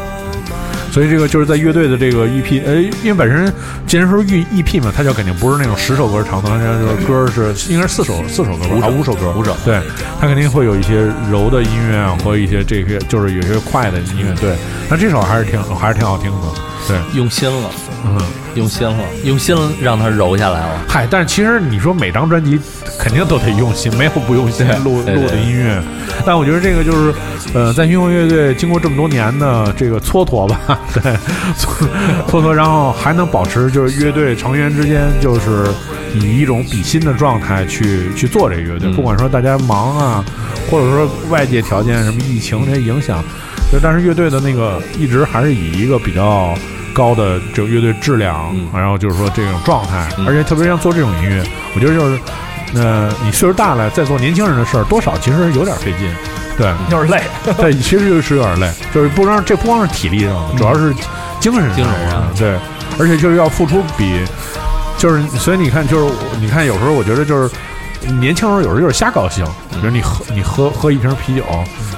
[0.93, 3.51] 所以这个就是在乐队的这个 EP，哎，因为本身
[3.87, 9.57] 既然说 EP EP 嘛，它就肯定不是那种十首歌长的，它就是歌是应该是四首四首歌吧，啊五首歌，五首。
[9.65, 9.81] 对，
[10.21, 14.55] 它肯定会有一些柔的音乐啊和一些这些就是有些快的音乐，对，
[14.87, 16.47] 那这首还是挺还是挺好听的，
[16.87, 17.71] 对，用心了，
[18.05, 18.17] 嗯。
[18.53, 20.85] 用心了，用心让它揉下来了。
[20.87, 22.59] 嗨，但是其实你说每张专辑
[22.99, 25.81] 肯定都得用心，没有不用心录录的音乐。
[26.23, 27.15] 但我觉得这个就是，
[27.55, 31.01] 呃，在云魂乐队经过这么多年的这个蹉跎吧， 对，
[31.57, 31.87] 蹉
[32.29, 35.65] 蹉跎，然后还能保持就是乐队成员之间就是
[36.13, 40.23] 以一种比心的状态去去做这个乐队，嗯不管说大家忙啊，
[40.69, 43.23] 或者说外界条件什么疫情这些影响，
[43.71, 46.53] 就但是乐队的那个一直还是以一个比较。
[46.93, 51.43] 高的这个乐队质量，嗯然后就是说这种状态，嗯而且特别像做这种音乐，
[51.75, 52.19] 我觉得就是，
[52.75, 56.09] 呃，你岁数大了再做年轻人的事儿，多少其实有点费劲，
[56.57, 57.23] 对，有点累。
[57.57, 60.93] 对，其实就是有点累，就是不光这不光是体力上的，主要是
[61.39, 62.57] 精神上精神上的，对，
[62.99, 64.23] 而且就是要付出比，
[64.97, 67.49] 就是所以你看，就是你看有时候我觉得就是。
[68.19, 71.43] 年轻时候有时候就是瞎高兴，比如你喝你喝喝一瓶啤酒，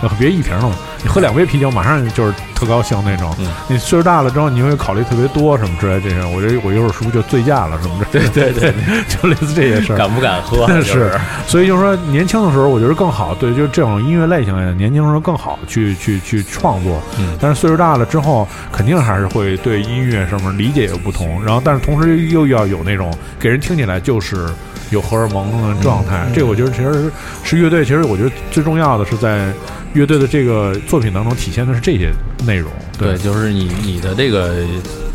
[0.02, 0.72] 呃别一瓶了，
[1.04, 3.34] 你喝两杯啤酒，马上就是特高兴那种。
[3.40, 6.24] 嗯你岁数大了之后，你会考虑特别多什么之类这些。
[6.26, 8.30] 我觉得我一会儿是不是就醉驾了什么之类的？
[8.32, 8.74] 对 对对，
[9.10, 9.98] 就类似这些事儿。
[9.98, 10.68] 敢不敢喝？
[10.82, 11.12] 就是
[11.48, 17.02] 所以就是说，年轻的时候我觉得更好，对，就是这种音乐类型呀，年轻时候更好去去去创作。
[17.20, 24.48] 嗯但是岁数大了之后，肯定还是会对音乐上面理解有不同，然后但是同时又要有那种给人听起来就是
[24.90, 26.26] 有荷尔蒙的状态。
[26.28, 27.12] 嗯这个我觉得其实
[27.44, 29.52] 是乐队，其实我觉得最重要的是在
[29.94, 32.12] 乐队的这个作品当中体现的是这些
[32.46, 32.72] 内容。
[32.98, 34.56] 对，就是你你的这个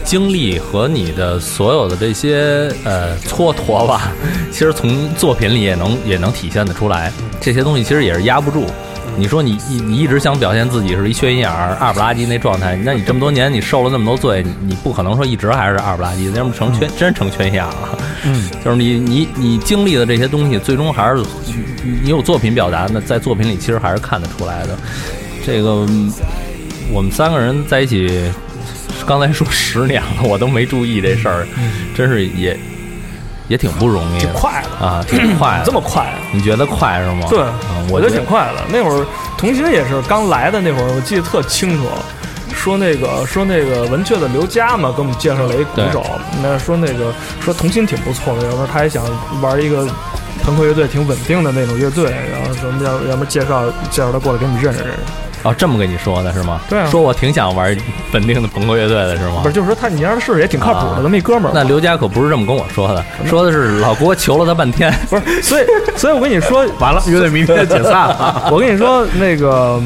[0.04, 4.12] 经历和你的所有的这些呃蹉跎吧，
[4.50, 7.12] 其实从作品里也能也能体现得出来。
[7.40, 8.66] 这些东西其实也是压不住。
[9.20, 17.98] 你说你一你一直想表现自己是一缺心眼儿、二不拉几那状态，那你这么多年你受了那么多罪，你你不可能说一直还是二不拉几，那么成缺真成缺心眼了。
[18.24, 21.22] 嗯， 就是你你你经历的这些东西，最终还是
[21.84, 24.78] 你你有作品表达那，在作品里其实还是看得出来的。
[25.44, 26.10] 这个嗯
[26.90, 28.30] 我们三个人在一起，
[29.06, 31.46] 刚才说十年了，我都没注意这事儿，
[31.94, 32.58] 真是也
[33.50, 35.64] 也挺不容易，挺快的啊，挺快的。
[35.64, 36.14] 这么快啊？
[36.32, 37.26] 你觉得快是吗？
[37.28, 38.62] 对，嗯我觉得挺快的。
[38.72, 39.04] 那会儿
[39.36, 41.88] 童心也是刚来的那会儿，我记得特清楚。
[42.54, 46.04] 说那个说那个文雀的刘佳嘛，给我们介绍了一鼓手。
[46.42, 49.02] 那说那个说童心挺不错的，要不然他也想
[49.40, 49.86] 玩一个
[50.44, 52.04] 朋克乐队，挺稳定的那种乐队。
[52.04, 54.98] 然后咱们要要不然介绍介绍他过来给你们认识认识。
[55.42, 56.60] 哦，这么跟你说的是吗？
[56.68, 57.76] 对啊说我挺想玩
[58.12, 59.40] 本定的朋克乐队的是吗？
[59.42, 61.50] 不是，就是说他你让他试试也挺靠谱的，啊那么一哥们儿。
[61.54, 65.64] 那刘佳可不是这么跟我说的，说的是老郭求了他半天，不是，所以
[65.96, 68.48] 所以我跟你说， 完了，乐队明天解散了。
[68.52, 69.80] 我跟你说那个。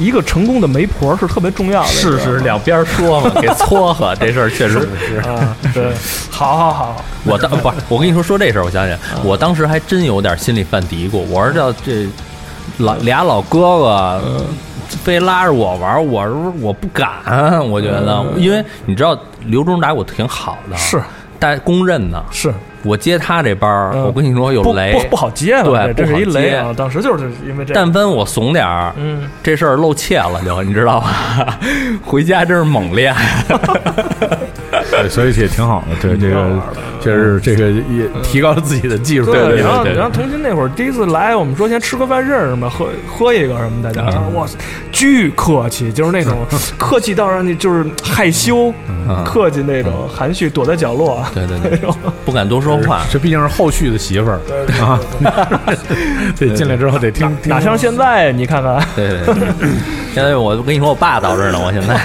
[0.00, 5.16] 一个成功的媒婆是特别重要的，是是两边说嘛， 给撮合这事儿确实是。
[5.28, 5.90] 啊，对，
[6.30, 12.08] 好好好，我当不是，我跟你说说这事儿，我想起来，我当时还真有点心里犯嘀咕，我说这这
[12.76, 14.22] 老俩老哥哥。
[14.88, 17.10] 非拉着我玩，我是我不敢，
[17.68, 21.00] 我觉得，因为你知道刘忠打我挺好的，是，
[21.38, 22.52] 但公认的，是。
[22.84, 24.04] 我接他这班儿，嗯。
[24.04, 26.72] 我跟你说有雷，不不好接了，对这这是一雷啊！
[26.76, 31.58] 当时就是因为这，但凡我怂点儿，嗯，这事儿露怯了就，你知道吧？
[32.06, 33.12] 回家真是猛练。
[35.02, 35.96] 对，所以也挺好的。
[36.00, 36.60] 对，这个
[37.00, 39.32] 确实这个也提高了自己的技术。
[39.32, 44.46] 对，然后然后童心那会儿第一次来，我们说先吃个饭认识嘛，喝喝一个什么，大家嗯哇，
[44.92, 46.38] 巨客气，就是那种
[46.76, 51.78] 客气到让你就是害羞，嗯客气那种，含蓄，躲在角落，对对对。
[52.24, 53.02] 不敢多说话。
[53.10, 54.40] 这毕竟是后续的媳妇儿
[54.82, 55.00] 啊，
[56.38, 59.68] 对，进来之后得听听哪像现在，你看看，对对对，
[60.12, 61.98] 现在我跟你说，我爸到这儿呢，我现在。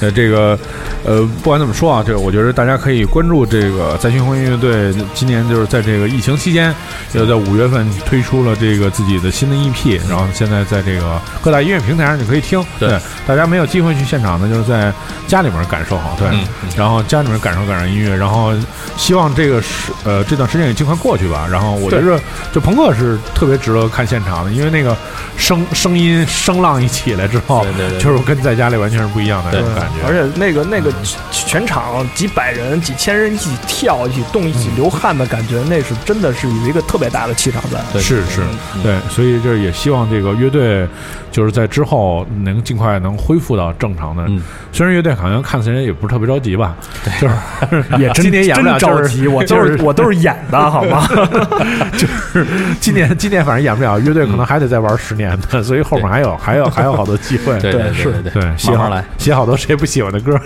[0.00, 0.58] 呃，这个
[1.04, 6.74] 呃，不管怎么说啊，这个我觉得大家可以关注这个在巡回音乐队，今年就是在这个疫情期间，
[7.12, 12.64] 又在五月份推出了这个自己的新的 EP，然后现在在这个各大音乐平台上就可以听。
[12.78, 14.92] 对大家没有机会去现场呢，就是在
[15.26, 16.46] 家里面感受好，对，嗯
[16.76, 18.52] 然后家里面感受感受音乐，然后
[18.96, 21.46] 希望这个时呃这段时间也尽快过去吧。
[21.50, 22.18] 然后我觉得
[22.52, 24.96] 就朋克是特别值得看现场的，因为那个
[25.36, 30.06] 声声音声浪一起来之后，对对对就是跟在家里完全是不一样的那种对感觉。
[30.06, 30.92] 而且那个那个
[31.30, 37.78] 全场几百人、几千人一起跳、一起动、一起流汗的感觉，那是真的是有一个特别大的气场在。
[37.92, 38.42] 对是是
[38.76, 40.86] 嗯，对，所以就是也希望这个乐队
[41.30, 44.24] 就是在之后能尽快能恢复到正常的。
[44.28, 44.40] 嗯
[44.72, 46.76] 虽然乐队好像看起来也不是特别着急吧，
[47.20, 47.34] 就是
[47.98, 51.08] 也真今年演不了，就是真着急，我 都是是我都是演的好吗？
[51.98, 52.46] 就是
[52.80, 57.58] 今年今年反正演不了，乐队可能还得再玩十年的，所以后面还有还有还有好多机会。
[57.58, 59.04] 对对是对对，写好来。
[59.18, 60.38] 写好多谁不喜欢的歌。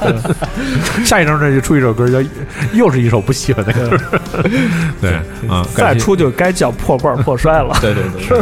[1.04, 2.28] 下一张专辑出一首歌叫，
[2.74, 3.98] 又是一首不喜欢的歌。
[5.00, 5.14] 对，
[5.48, 7.74] 啊，再出就该叫破罐破摔了。
[7.80, 8.38] 对对对，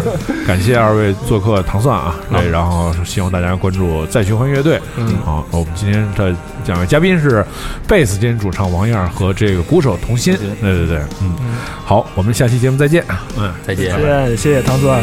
[0.46, 4.80] 感谢二位做客糖蒜啊，对，然后希望大家关注再循环乐队。
[4.96, 6.34] 嗯，好，我们今天的
[6.66, 7.46] 两位嘉宾是
[7.86, 10.36] 贝斯兼主唱王燕和这个鼓手童心。
[10.60, 11.36] 对对对，嗯，
[11.84, 13.04] 好，我们下期节目再见。
[13.38, 13.52] 嗯。
[13.64, 13.94] 再见。
[13.94, 15.00] 谢谢谢谢唐钻。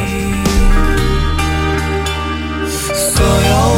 [2.69, 3.72] 所有